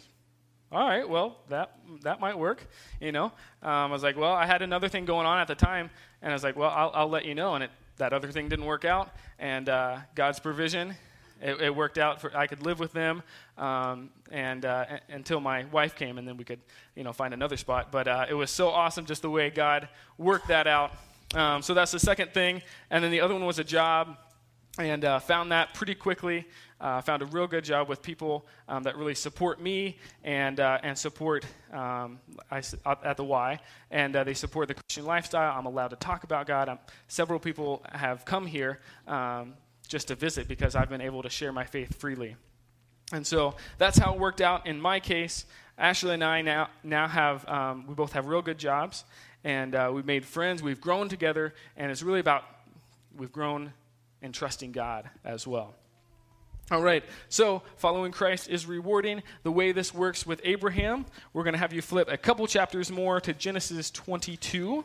All 0.71 0.89
right, 0.89 1.07
well 1.07 1.37
that 1.51 1.77
that 2.03 2.21
might 2.21 2.39
work, 2.39 2.67
you 2.99 3.13
know. 3.13 3.27
Um, 3.27 3.33
I 3.63 3.87
was 3.89 4.03
like, 4.03 4.17
well, 4.17 4.33
I 4.33 4.47
had 4.47 4.63
another 4.63 4.89
thing 4.89 5.05
going 5.05 5.27
on 5.27 5.39
at 5.39 5.49
the 5.49 5.55
time, 5.55 5.91
and 6.23 6.33
I 6.33 6.35
was 6.35 6.43
like, 6.43 6.57
well, 6.57 6.71
I'll, 6.71 6.91
I'll 6.95 7.11
let 7.11 7.27
you 7.27 7.35
know, 7.35 7.55
and 7.55 7.65
it, 7.65 7.71
that 7.99 8.15
other 8.15 8.33
thing 8.33 8.49
didn't 8.49 8.65
work 8.65 8.87
out, 8.87 9.11
and 9.39 9.69
uh, 9.69 9.99
God's 10.15 10.41
provision 10.41 10.95
It, 11.43 11.61
it 11.61 11.75
worked 11.75 11.99
out 11.99 12.21
for 12.21 12.35
I 12.37 12.47
could 12.47 12.63
live 12.63 12.79
with 12.79 12.93
them, 12.93 13.23
um, 13.59 14.11
and 14.31 14.65
uh, 14.65 14.85
a- 14.89 15.13
until 15.13 15.41
my 15.41 15.65
wife 15.65 15.97
came, 15.97 16.19
and 16.19 16.27
then 16.27 16.37
we 16.37 16.45
could, 16.45 16.61
you 16.95 17.03
know, 17.03 17.13
find 17.13 17.35
another 17.35 17.57
spot. 17.57 17.91
But 17.91 18.07
uh, 18.07 18.27
it 18.29 18.35
was 18.35 18.51
so 18.51 18.69
awesome 18.69 19.05
just 19.07 19.23
the 19.23 19.31
way 19.31 19.51
God 19.51 19.89
worked 20.19 20.49
that 20.49 20.67
out. 20.67 20.93
Um, 21.35 21.63
so 21.63 21.75
that's 21.75 21.91
the 21.91 21.99
second 21.99 22.33
thing, 22.33 22.63
and 22.91 23.03
then 23.03 23.11
the 23.11 23.21
other 23.21 23.35
one 23.35 23.45
was 23.45 23.59
a 23.59 23.65
job, 23.65 24.17
and 24.79 25.05
uh, 25.05 25.19
found 25.19 25.51
that 25.51 25.75
pretty 25.75 25.95
quickly. 25.95 26.47
Uh, 26.81 27.01
found 27.01 27.23
a 27.23 27.27
real 27.27 27.47
good 27.47 27.63
job 27.63 27.89
with 27.89 28.03
people 28.03 28.45
um, 28.69 28.83
that 28.83 28.97
really 28.97 29.15
support 29.15 29.61
me 29.61 29.97
and 30.25 30.59
uh, 30.59 30.79
and 30.83 30.99
support 30.99 31.45
um, 31.73 32.19
I, 32.51 32.61
at 33.05 33.17
the 33.17 33.23
Y, 33.23 33.61
and 33.93 34.17
uh, 34.17 34.25
they 34.25 34.35
support 34.35 34.67
the 34.67 34.75
Christian 34.75 35.05
lifestyle. 35.05 35.57
I'm 35.57 35.67
allowed 35.67 35.91
to 35.91 35.97
talk 35.97 36.25
about 36.25 36.49
God. 36.49 36.69
I'm, 36.69 36.81
several 37.07 37.39
people 37.39 37.85
have 37.93 38.25
come 38.25 38.47
here 38.47 38.81
um, 39.07 39.55
just 39.93 40.09
to 40.09 40.15
visit 40.15 40.49
because 40.49 40.75
I've 40.75 40.89
been 40.89 41.03
able 41.03 41.23
to 41.23 41.29
share 41.29 41.53
my 41.53 41.65
faith 41.65 41.97
freely, 41.97 42.35
and 43.13 43.27
so 43.27 43.55
that's 43.77 43.99
how 43.99 44.15
it 44.15 44.19
worked 44.19 44.41
out 44.41 44.67
in 44.67 44.81
my 44.81 45.01
case. 45.01 45.45
Ashley 45.77 46.15
and 46.15 46.25
I 46.25 46.41
now 46.41 46.71
now 46.83 47.07
have 47.07 47.47
um, 47.47 47.87
we 47.87 47.95
both 47.95 48.15
have 48.15 48.27
real 48.27 48.41
good 48.41 48.57
jobs, 48.57 49.05
and 49.45 49.75
uh, 49.75 49.91
we've 49.93 50.07
made 50.07 50.25
friends. 50.25 50.63
We've 50.63 50.81
grown 50.81 51.11
together, 51.11 51.53
and 51.77 51.93
it's 51.93 52.03
really 52.03 52.21
about 52.21 52.45
we've 53.19 53.31
grown 53.31 53.75
in 54.23 54.33
trusting 54.33 54.73
God 54.73 55.11
as 55.27 55.47
well. 55.47 55.75
All 56.71 56.81
right, 56.81 57.05
so 57.29 57.61
following 57.77 58.13
Christ 58.13 58.49
is 58.49 58.65
rewarding. 58.65 59.23
The 59.43 59.53
way 59.53 59.73
this 59.73 59.93
works 59.93 60.25
with 60.25 60.41
Abraham, 60.43 61.05
we're 61.35 61.45
going 61.45 61.53
to 61.53 61.59
have 61.59 61.75
you 61.75 61.83
flip 61.83 62.09
a 62.11 62.17
couple 62.17 62.47
chapters 62.47 62.91
more 62.91 63.21
to 63.21 63.35
Genesis 63.35 63.91
22. 63.91 64.85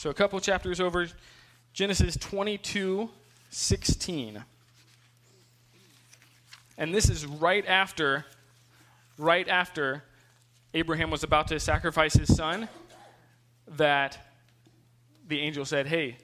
So 0.00 0.08
a 0.08 0.14
couple 0.14 0.40
chapters 0.40 0.80
over, 0.80 1.06
Genesis 1.74 2.16
22 2.16 3.10
16. 3.50 4.42
And 6.78 6.94
this 6.94 7.10
is 7.10 7.26
right 7.26 7.66
after, 7.66 8.24
right 9.18 9.46
after 9.46 10.02
Abraham 10.72 11.10
was 11.10 11.22
about 11.22 11.48
to 11.48 11.60
sacrifice 11.60 12.14
his 12.14 12.34
son, 12.34 12.66
that 13.76 14.16
the 15.28 15.38
angel 15.38 15.66
said, 15.66 15.86
Hey, 15.86 16.16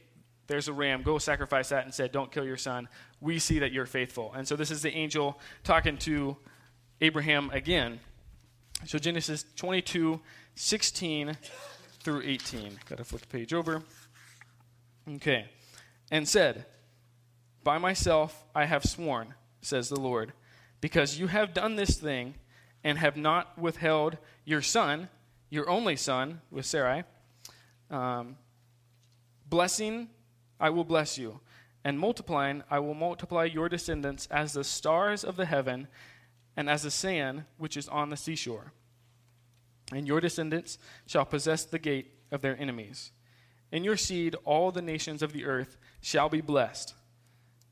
there's 0.46 0.68
a 0.68 0.72
ram. 0.72 1.02
Go 1.02 1.18
sacrifice 1.18 1.68
that 1.68 1.84
and 1.84 1.92
said, 1.92 2.12
Don't 2.12 2.32
kill 2.32 2.46
your 2.46 2.56
son. 2.56 2.88
We 3.20 3.38
see 3.38 3.58
that 3.58 3.72
you're 3.72 3.84
faithful. 3.84 4.32
And 4.34 4.48
so 4.48 4.56
this 4.56 4.70
is 4.70 4.80
the 4.80 4.96
angel 4.96 5.38
talking 5.64 5.98
to 5.98 6.38
Abraham 7.02 7.50
again. 7.50 8.00
So 8.86 8.98
Genesis 8.98 9.44
22, 9.54 10.18
16 10.54 11.36
through 12.06 12.22
18. 12.22 12.78
Got 12.88 12.98
to 12.98 13.04
flip 13.04 13.22
the 13.22 13.26
page 13.26 13.52
over. 13.52 13.82
Okay. 15.16 15.46
And 16.08 16.28
said, 16.28 16.64
By 17.64 17.78
myself 17.78 18.44
I 18.54 18.66
have 18.66 18.84
sworn, 18.84 19.34
says 19.60 19.88
the 19.88 19.98
Lord, 19.98 20.32
because 20.80 21.18
you 21.18 21.26
have 21.26 21.52
done 21.52 21.74
this 21.74 21.96
thing 21.96 22.36
and 22.84 22.96
have 22.98 23.16
not 23.16 23.58
withheld 23.58 24.18
your 24.44 24.62
son, 24.62 25.08
your 25.50 25.68
only 25.68 25.96
son, 25.96 26.42
with 26.48 26.64
Sarai. 26.64 27.02
Um, 27.90 28.36
blessing 29.48 30.08
I 30.60 30.70
will 30.70 30.84
bless 30.84 31.18
you, 31.18 31.40
and 31.82 31.98
multiplying, 31.98 32.62
I 32.70 32.78
will 32.78 32.94
multiply 32.94 33.46
your 33.46 33.68
descendants 33.68 34.28
as 34.30 34.52
the 34.52 34.62
stars 34.62 35.24
of 35.24 35.34
the 35.34 35.46
heaven 35.46 35.88
and 36.56 36.70
as 36.70 36.84
the 36.84 36.90
sand 36.92 37.46
which 37.58 37.76
is 37.76 37.88
on 37.88 38.10
the 38.10 38.16
seashore. 38.16 38.72
And 39.92 40.06
your 40.06 40.20
descendants 40.20 40.78
shall 41.06 41.24
possess 41.24 41.64
the 41.64 41.78
gate 41.78 42.12
of 42.32 42.42
their 42.42 42.58
enemies. 42.60 43.12
In 43.72 43.84
your 43.84 43.96
seed, 43.96 44.34
all 44.44 44.70
the 44.70 44.82
nations 44.82 45.22
of 45.22 45.32
the 45.32 45.44
earth 45.44 45.76
shall 46.00 46.28
be 46.28 46.40
blessed, 46.40 46.94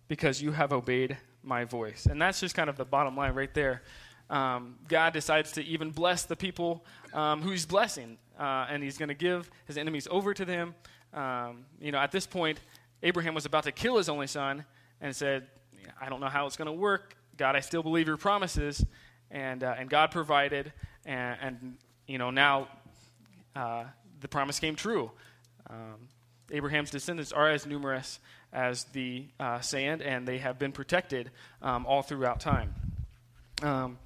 because 0.09 0.43
you 0.43 0.53
have 0.53 0.73
obeyed 0.73 1.17
my 1.43 1.65
voice. 1.65 2.07
And 2.07 2.21
that's 2.21 2.41
just 2.41 2.55
kind 2.55 2.71
of 2.71 2.77
the 2.77 2.85
bottom 2.85 3.17
line 3.17 3.35
right 3.35 3.53
there. 3.53 3.83
Um, 4.31 4.77
God 4.89 5.13
decides 5.13 5.53
to 5.53 5.65
even 5.65 5.91
bless 5.91 6.25
the 6.25 6.37
people 6.37 6.85
um, 7.13 7.43
who 7.43 7.51
He's 7.51 7.67
blessing, 7.67 8.19
uh, 8.39 8.67
and 8.69 8.83
He's 8.83 8.99
going 8.99 9.09
to 9.09 9.15
give 9.15 9.51
His 9.67 9.77
enemies 9.77 10.09
over 10.11 10.35
to 10.35 10.45
them. 10.45 10.75
Um, 11.13 11.67
you 11.81 11.93
know, 11.93 11.99
at 11.99 12.11
this 12.11 12.27
point, 12.27 12.59
Abraham 13.03 13.35
was 13.35 13.45
about 13.45 13.65
to 13.65 13.73
kill 13.73 13.99
his 13.99 14.09
only 14.09 14.27
son 14.27 14.65
and 15.01 15.15
said, 15.15 15.47
I 16.01 16.09
don't 16.09 16.21
know 16.21 16.29
how 16.29 16.47
it's 16.47 16.57
going 16.57 16.67
to 16.67 16.73
work. 16.73 17.17
God, 17.37 17.55
I 17.55 17.61
still 17.61 17.83
believe 17.83 18.09
your 18.09 18.17
promises. 18.17 18.85
And, 19.31 19.63
uh, 19.63 19.75
and 19.79 19.91
God 19.91 20.11
provided, 20.11 20.73
and, 21.05 21.39
and 21.41 21.77
you 22.07 22.19
know, 22.19 22.31
now 22.31 22.69
uh, 23.57 23.85
the 24.21 24.29
promise 24.29 24.59
came 24.59 24.77
true. 24.77 25.11
Um, 25.71 26.09
Abraham's 26.51 26.91
descendants 26.91 27.33
are 27.33 27.49
as 27.49 27.67
numerous 27.67 28.19
as 28.53 28.85
the 28.85 29.27
uh, 29.41 29.61
sand, 29.61 30.03
and 30.03 30.29
they 30.29 30.39
have 30.39 30.59
been 30.59 30.73
protected 30.73 31.31
um, 31.63 31.87
all 31.87 32.03
throughout 32.03 32.41
time. 32.41 32.75
Um, 33.63 33.99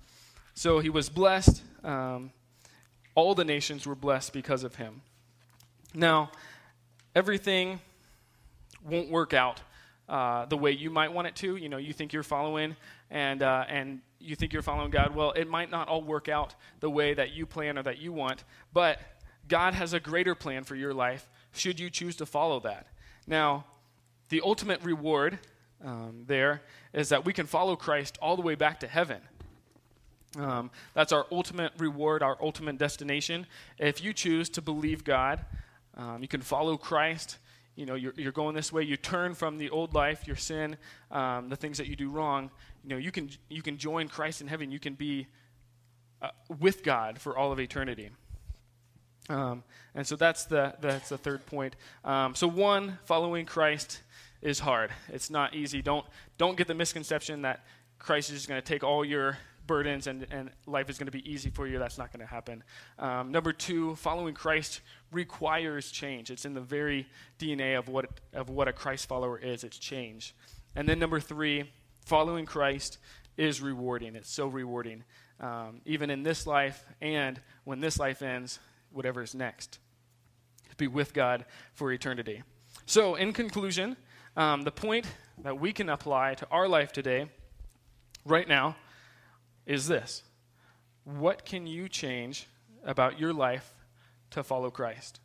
so 0.55 0.79
he 0.79 0.91
was 0.91 1.09
blessed. 1.09 1.63
Um, 1.85 2.33
all 3.15 3.35
the 3.35 3.45
nations 3.45 3.87
were 3.87 3.95
blessed 3.95 4.33
because 4.33 4.65
of 4.65 4.77
him. 4.77 5.03
Now, 5.95 6.31
everything 7.15 7.81
won't 8.85 9.11
work 9.11 9.35
out 9.35 9.61
uh, 10.09 10.47
the 10.47 10.57
way 10.57 10.73
you 10.73 10.91
might 10.91 11.13
want 11.13 11.27
it 11.27 11.37
to. 11.37 11.57
You 11.57 11.69
know, 11.69 11.77
you 11.77 11.93
think 11.93 12.13
you're 12.13 12.23
following 12.23 12.77
and, 13.11 13.43
uh, 13.43 13.65
and 13.69 14.01
you 14.21 14.37
think 14.37 14.53
you're 14.53 14.63
following 14.63 14.91
God. 14.91 15.15
Well, 15.15 15.33
it 15.33 15.49
might 15.49 15.71
not 15.71 15.89
all 15.89 16.03
work 16.03 16.29
out 16.29 16.55
the 16.81 16.91
way 16.91 17.15
that 17.15 17.33
you 17.33 17.47
plan 17.47 17.79
or 17.79 17.83
that 17.85 17.99
you 17.99 18.13
want, 18.13 18.45
but 18.73 19.01
God 19.49 19.75
has 19.75 19.93
a 19.93 20.01
greater 20.01 20.35
plan 20.35 20.65
for 20.65 20.75
your 20.75 20.93
life 20.93 21.29
should 21.53 21.81
you 21.81 21.91
choose 21.91 22.17
to 22.17 22.27
follow 22.27 22.61
that. 22.61 22.87
Now, 23.27 23.65
the 24.29 24.43
ultimate 24.45 24.83
reward 24.83 25.39
um, 25.85 26.25
there 26.27 26.63
is 26.93 27.09
that 27.11 27.25
we 27.25 27.33
can 27.33 27.47
follow 27.47 27.77
Christ 27.77 28.19
all 28.21 28.37
the 28.37 28.43
way 28.43 28.55
back 28.55 28.81
to 28.81 28.89
heaven. 28.89 29.21
Um, 30.37 30.71
that's 30.95 31.13
our 31.13 31.27
ultimate 31.33 31.73
reward, 31.79 32.23
our 32.23 32.37
ultimate 32.41 32.79
destination. 32.79 33.47
If 33.79 34.03
you 34.03 34.13
choose 34.13 34.49
to 34.51 34.63
believe 34.63 35.05
God, 35.05 35.45
um, 35.97 36.21
you 36.21 36.29
can 36.29 36.43
follow 36.43 36.77
Christ. 36.77 37.39
You 37.79 37.87
know, 37.87 37.95
you're, 37.95 38.12
you're 38.17 38.33
going 38.33 38.57
this 38.57 38.73
way. 38.73 38.83
You 38.83 38.97
turn 38.97 39.37
from 39.37 39.57
the 39.57 39.71
old 39.71 39.95
life, 39.95 40.27
your 40.27 40.35
sin, 40.35 40.77
um, 41.12 41.49
the 41.49 41.55
things 41.55 41.79
that 41.79 41.87
you 41.87 41.95
do 41.95 42.11
wrong. 42.11 42.51
You 42.83 42.91
know, 42.91 42.97
you 42.97 43.12
can 43.12 43.31
you 43.49 43.62
can 43.62 43.79
join 43.79 44.09
Christ 44.09 44.41
in 44.41 44.49
heaven. 44.49 44.73
You 44.73 44.81
can 44.81 44.95
be 44.95 45.29
uh, 46.21 46.31
with 46.59 46.83
God 46.83 47.21
for 47.21 47.38
all 47.38 47.53
of 47.53 47.61
eternity. 47.61 48.11
Um, 49.29 49.62
and 49.95 50.05
so 50.05 50.17
that's 50.17 50.47
the 50.47 50.75
that's 50.81 51.11
the 51.11 51.19
third 51.19 51.47
point. 51.47 51.77
Um, 52.05 52.35
so 52.35 52.49
one, 52.49 52.99
following 53.05 53.47
Christ 53.47 54.03
is 54.43 54.59
hard. 54.59 54.91
It's 55.12 55.31
not 55.31 55.55
easy. 55.55 55.81
Don't 55.81 56.05
don't 56.37 56.57
get 56.57 56.67
the 56.67 56.75
misconception 56.75 57.43
that 57.43 57.64
Christ 58.01 58.31
is 58.31 58.38
just 58.38 58.49
going 58.49 58.61
to 58.61 58.67
take 58.67 58.83
all 58.83 59.05
your 59.05 59.38
burdens 59.69 60.09
and, 60.09 60.27
and 60.33 60.51
life 60.67 60.91
is 60.91 60.99
going 60.99 61.07
to 61.07 61.13
be 61.13 61.31
easy 61.31 61.51
for 61.51 61.69
you. 61.69 61.79
That's 61.79 61.99
not 61.99 62.13
going 62.13 62.27
to 62.27 62.27
happen. 62.27 62.65
Um, 62.99 63.31
number 63.31 63.53
two, 63.53 63.95
following 63.95 64.35
Christ 64.35 64.81
requires 65.13 65.93
change. 65.93 66.33
It's 66.33 66.45
in 66.45 66.55
the 66.55 66.61
very 66.61 67.07
DNA 67.39 67.79
of 67.79 67.89
what, 67.89 68.07
of 68.33 68.51
what 68.51 68.67
a 68.67 68.73
Christ 68.73 69.07
follower 69.07 69.39
is. 69.39 69.63
It's 69.63 69.79
change. 69.79 70.35
And 70.75 70.89
then 70.89 70.99
number 70.99 71.21
three, 71.21 71.71
following 72.05 72.47
Christ 72.47 72.99
is 73.37 73.61
rewarding. 73.61 74.17
It's 74.17 74.31
so 74.31 74.49
rewarding, 74.49 75.05
um, 75.39 75.81
even 75.87 76.11
in 76.11 76.25
this 76.25 76.47
life 76.47 76.85
and 77.01 77.41
when 77.63 77.79
this 77.79 78.01
life 78.01 78.23
ends, 78.23 78.59
whatever 78.91 79.23
is 79.23 79.35
next. 79.35 79.79
Be 80.77 80.87
with 80.87 81.13
God 81.13 81.45
for 81.75 81.93
eternity. 81.93 82.43
So, 82.87 83.17
in 83.17 83.33
conclusion, 83.33 83.97
um, 84.37 84.63
the 84.63 84.71
point 84.71 85.07
that 85.43 85.59
we 85.59 85.73
can 85.73 85.89
apply 85.89 86.35
to 86.35 86.47
our 86.51 86.69
life 86.69 86.93
today, 86.93 87.29
right 88.25 88.47
now, 88.47 88.77
is 89.69 89.87
this 89.87 90.25
What 91.05 91.45
can 91.45 91.69
you 91.69 91.89
change 91.89 92.49
about 92.85 93.21
your 93.21 93.33
life 93.33 93.73
to 94.31 94.43
follow 94.43 94.71
Christ? 94.71 95.21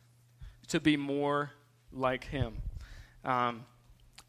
To 0.68 0.78
be 0.78 0.96
more 0.96 1.50
like 1.92 2.24
Him? 2.24 2.54
Um, 3.24 3.64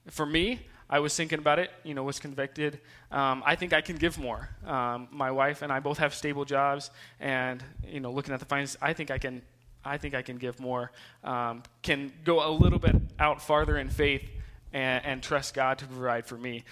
for 0.10 0.26
me, 0.26 0.62
I 0.90 1.00
was 1.00 1.16
thinking 1.16 1.40
about 1.40 1.60
it, 1.60 1.72
you 1.84 1.94
know, 1.94 2.04
was 2.04 2.20
convicted. 2.20 2.80
Um, 3.12 3.44
I 3.46 3.56
think 3.56 3.74
I 3.74 3.82
can 3.82 3.98
give 3.98 4.18
more. 4.18 4.50
Um, 4.66 5.08
my 5.12 5.32
wife 5.32 5.62
and 5.62 5.72
I 5.72 5.80
both 5.80 5.98
have 5.98 6.14
stable 6.14 6.46
jobs, 6.46 6.92
and 7.20 7.64
you 7.88 8.00
know, 8.00 8.12
looking 8.12 8.34
at 8.34 8.40
the 8.40 8.46
finances, 8.46 8.78
I 8.82 8.94
think 8.94 9.12
I 9.12 9.20
can. 9.20 9.42
I 9.88 9.98
think 10.00 10.16
I 10.16 10.24
can 10.24 10.38
give 10.38 10.60
more. 10.60 10.92
Um, 11.24 11.62
can 11.84 12.12
go 12.24 12.48
a 12.48 12.50
little 12.50 12.80
bit 12.80 12.96
out 13.20 13.40
farther 13.40 13.78
in 13.78 13.90
faith 13.90 14.28
and, 14.74 15.06
and 15.06 15.22
trust 15.22 15.54
God 15.54 15.78
to 15.78 15.86
provide 15.86 16.26
for 16.26 16.38
me. 16.38 16.64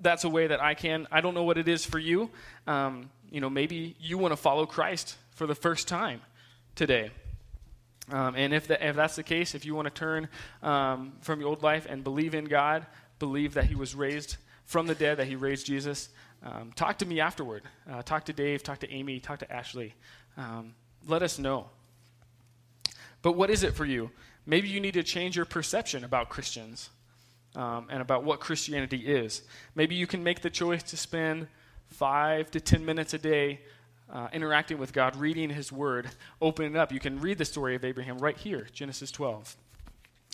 That's 0.00 0.24
a 0.24 0.28
way 0.28 0.46
that 0.46 0.62
I 0.62 0.74
can. 0.74 1.06
I 1.10 1.20
don't 1.20 1.34
know 1.34 1.44
what 1.44 1.58
it 1.58 1.68
is 1.68 1.84
for 1.84 1.98
you. 1.98 2.30
Um, 2.66 3.10
you 3.30 3.40
know, 3.40 3.50
maybe 3.50 3.96
you 4.00 4.18
want 4.18 4.32
to 4.32 4.36
follow 4.36 4.66
Christ 4.66 5.16
for 5.32 5.46
the 5.46 5.54
first 5.54 5.88
time 5.88 6.20
today. 6.74 7.10
Um, 8.10 8.34
and 8.36 8.54
if, 8.54 8.66
the, 8.68 8.86
if 8.86 8.96
that's 8.96 9.16
the 9.16 9.22
case, 9.22 9.54
if 9.54 9.64
you 9.64 9.74
want 9.74 9.86
to 9.86 9.94
turn 9.94 10.28
um, 10.62 11.12
from 11.20 11.40
your 11.40 11.50
old 11.50 11.62
life 11.62 11.86
and 11.88 12.02
believe 12.02 12.34
in 12.34 12.46
God, 12.46 12.86
believe 13.18 13.54
that 13.54 13.64
He 13.64 13.74
was 13.74 13.94
raised 13.94 14.36
from 14.64 14.86
the 14.86 14.94
dead, 14.94 15.18
that 15.18 15.26
He 15.26 15.36
raised 15.36 15.66
Jesus, 15.66 16.08
um, 16.42 16.72
talk 16.74 16.98
to 16.98 17.06
me 17.06 17.20
afterward. 17.20 17.62
Uh, 17.90 18.02
talk 18.02 18.24
to 18.26 18.32
Dave, 18.32 18.62
talk 18.62 18.78
to 18.80 18.90
Amy, 18.90 19.20
talk 19.20 19.40
to 19.40 19.52
Ashley. 19.52 19.94
Um, 20.36 20.74
let 21.06 21.22
us 21.22 21.38
know. 21.38 21.68
But 23.22 23.32
what 23.32 23.50
is 23.50 23.62
it 23.62 23.74
for 23.74 23.84
you? 23.84 24.10
Maybe 24.46 24.68
you 24.68 24.80
need 24.80 24.94
to 24.94 25.02
change 25.02 25.36
your 25.36 25.44
perception 25.44 26.04
about 26.04 26.28
Christians 26.28 26.90
um, 27.58 27.88
and 27.90 28.00
about 28.00 28.22
what 28.22 28.38
Christianity 28.38 28.98
is. 28.98 29.42
Maybe 29.74 29.96
you 29.96 30.06
can 30.06 30.22
make 30.22 30.40
the 30.40 30.50
choice 30.50 30.82
to 30.84 30.96
spend 30.96 31.48
five 31.88 32.50
to 32.52 32.60
ten 32.60 32.84
minutes 32.84 33.12
a 33.12 33.18
day 33.18 33.60
uh, 34.10 34.28
interacting 34.32 34.78
with 34.78 34.92
God, 34.92 35.16
reading 35.16 35.50
His 35.50 35.72
Word, 35.72 36.08
opening 36.40 36.74
it 36.74 36.78
up. 36.78 36.92
You 36.92 37.00
can 37.00 37.20
read 37.20 37.36
the 37.36 37.44
story 37.44 37.74
of 37.74 37.84
Abraham 37.84 38.18
right 38.18 38.36
here, 38.36 38.66
Genesis 38.72 39.10
12. 39.10 39.56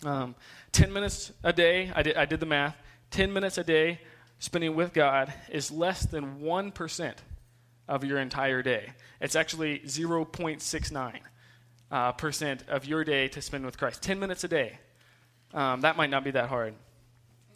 Um, 0.03 0.35
10 0.71 0.93
minutes 0.93 1.31
a 1.43 1.51
day, 1.51 1.91
I 1.95 2.03
did, 2.03 2.15
I 2.15 2.25
did 2.25 2.39
the 2.39 2.45
math, 2.45 2.77
10 3.11 3.33
minutes 3.33 3.57
a 3.57 3.63
day 3.63 3.99
spending 4.39 4.75
with 4.75 4.93
God 4.93 5.33
is 5.49 5.71
less 5.71 6.05
than 6.05 6.41
1% 6.41 7.13
of 7.87 8.03
your 8.03 8.19
entire 8.19 8.61
day. 8.61 8.91
It's 9.21 9.35
actually 9.35 9.79
0.69 9.79 11.19
uh, 11.91 12.11
percent 12.13 12.63
of 12.67 12.85
your 12.85 13.03
day 13.03 13.27
to 13.29 13.41
spend 13.41 13.65
with 13.65 13.77
Christ. 13.77 14.03
10 14.03 14.19
minutes 14.19 14.43
a 14.43 14.47
day. 14.47 14.79
Um, 15.53 15.81
that 15.81 15.95
might 15.95 16.09
not 16.09 16.23
be 16.23 16.31
that 16.31 16.49
hard. 16.49 16.75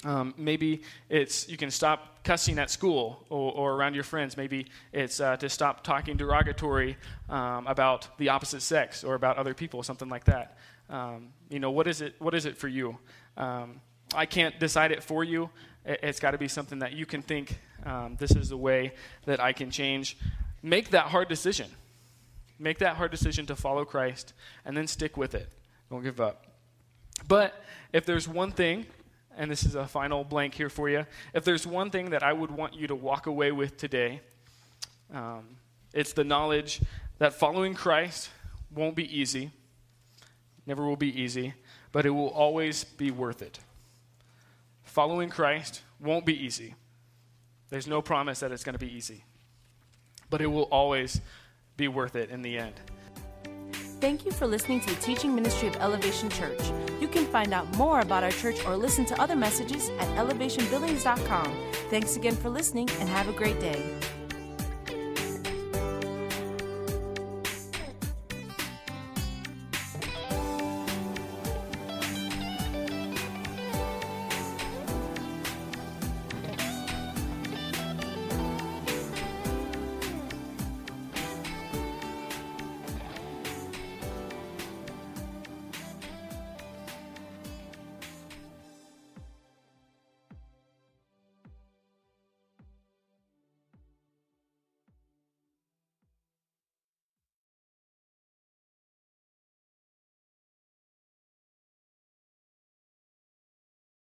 Um, 0.05 0.33
maybe 0.37 0.83
it's 1.09 1.49
you 1.49 1.57
can 1.57 1.71
stop 1.71 2.23
cussing 2.23 2.57
at 2.57 2.69
school 2.69 3.25
or, 3.29 3.51
or 3.51 3.73
around 3.73 3.95
your 3.95 4.03
friends. 4.03 4.37
Maybe 4.37 4.67
it's 4.93 5.19
uh, 5.19 5.35
to 5.37 5.49
stop 5.49 5.83
talking 5.83 6.15
derogatory 6.15 6.97
um, 7.29 7.67
about 7.67 8.07
the 8.17 8.29
opposite 8.29 8.61
sex 8.61 9.03
or 9.03 9.15
about 9.15 9.37
other 9.37 9.53
people, 9.53 9.83
something 9.83 10.09
like 10.09 10.25
that. 10.25 10.57
Um, 10.89 11.29
you 11.49 11.59
know, 11.59 11.71
what 11.71 11.87
is 11.87 12.01
it? 12.01 12.15
What 12.19 12.33
is 12.33 12.45
it 12.45 12.57
for 12.57 12.67
you? 12.67 12.97
Um, 13.35 13.81
I 14.15 14.25
can't 14.25 14.59
decide 14.59 14.91
it 14.91 15.03
for 15.03 15.23
you. 15.23 15.49
It, 15.85 16.03
has 16.03 16.19
got 16.19 16.31
to 16.31 16.37
be 16.37 16.47
something 16.47 16.79
that 16.79 16.93
you 16.93 17.05
can 17.05 17.21
think. 17.21 17.59
Um, 17.85 18.15
this 18.19 18.31
is 18.31 18.49
the 18.49 18.57
way 18.57 18.93
that 19.25 19.39
I 19.39 19.53
can 19.53 19.69
change. 19.69 20.17
Make 20.63 20.89
that 20.91 21.05
hard 21.07 21.27
decision. 21.27 21.69
Make 22.57 22.79
that 22.79 22.95
hard 22.95 23.11
decision 23.11 23.45
to 23.47 23.55
follow 23.55 23.85
Christ, 23.85 24.33
and 24.65 24.75
then 24.75 24.87
stick 24.87 25.15
with 25.15 25.35
it. 25.35 25.49
Don't 25.89 26.03
give 26.03 26.19
up. 26.19 26.45
But 27.27 27.53
if 27.93 28.05
there's 28.05 28.27
one 28.27 28.51
thing 28.51 28.85
and 29.39 29.49
this 29.49 29.63
is 29.63 29.73
a 29.73 29.87
final 29.87 30.25
blank 30.25 30.53
here 30.53 30.69
for 30.69 30.89
you. 30.89 31.05
If 31.33 31.45
there's 31.45 31.65
one 31.65 31.89
thing 31.89 32.09
that 32.09 32.23
I 32.23 32.33
would 32.33 32.51
want 32.51 32.75
you 32.75 32.87
to 32.87 32.95
walk 32.95 33.25
away 33.25 33.53
with 33.53 33.77
today, 33.77 34.19
um, 35.13 35.55
it's 35.93 36.11
the 36.11 36.25
knowledge 36.25 36.81
that 37.19 37.33
following 37.33 37.73
Christ 37.73 38.29
won't 38.69 38.95
be 38.95 39.17
easy, 39.17 39.51
never 40.67 40.85
will 40.85 40.97
be 40.97 41.19
easy, 41.19 41.53
but 41.93 42.05
it 42.05 42.09
will 42.09 42.27
always 42.27 42.83
be 42.83 43.11
worth 43.11 43.41
it. 43.41 43.59
Following 44.83 45.29
Christ 45.29 45.83
won't 46.01 46.25
be 46.25 46.37
easy. 46.37 46.75
There's 47.69 47.87
no 47.87 48.01
promise 48.01 48.41
that 48.41 48.51
it's 48.51 48.65
going 48.65 48.73
to 48.73 48.85
be 48.85 48.93
easy, 48.93 49.23
but 50.29 50.41
it 50.41 50.47
will 50.47 50.63
always 50.63 51.21
be 51.77 51.87
worth 51.87 52.17
it 52.17 52.29
in 52.29 52.41
the 52.41 52.57
end. 52.57 52.73
Thank 53.99 54.25
you 54.25 54.31
for 54.31 54.47
listening 54.47 54.79
to 54.81 54.95
the 54.95 55.01
teaching 55.01 55.35
ministry 55.35 55.67
of 55.67 55.75
Elevation 55.75 56.29
Church. 56.29 56.59
You 57.01 57.07
can 57.09 57.25
find 57.25 57.53
out 57.53 57.69
more 57.75 57.99
about 57.99 58.23
our 58.23 58.31
church 58.31 58.65
or 58.65 58.77
listen 58.77 59.05
to 59.07 59.21
other 59.21 59.35
messages 59.35 59.89
at 59.99 60.07
elevationbillings.com. 60.17 61.53
Thanks 61.89 62.15
again 62.15 62.35
for 62.35 62.49
listening 62.49 62.89
and 62.99 63.09
have 63.09 63.27
a 63.27 63.33
great 63.33 63.59
day. 63.59 63.99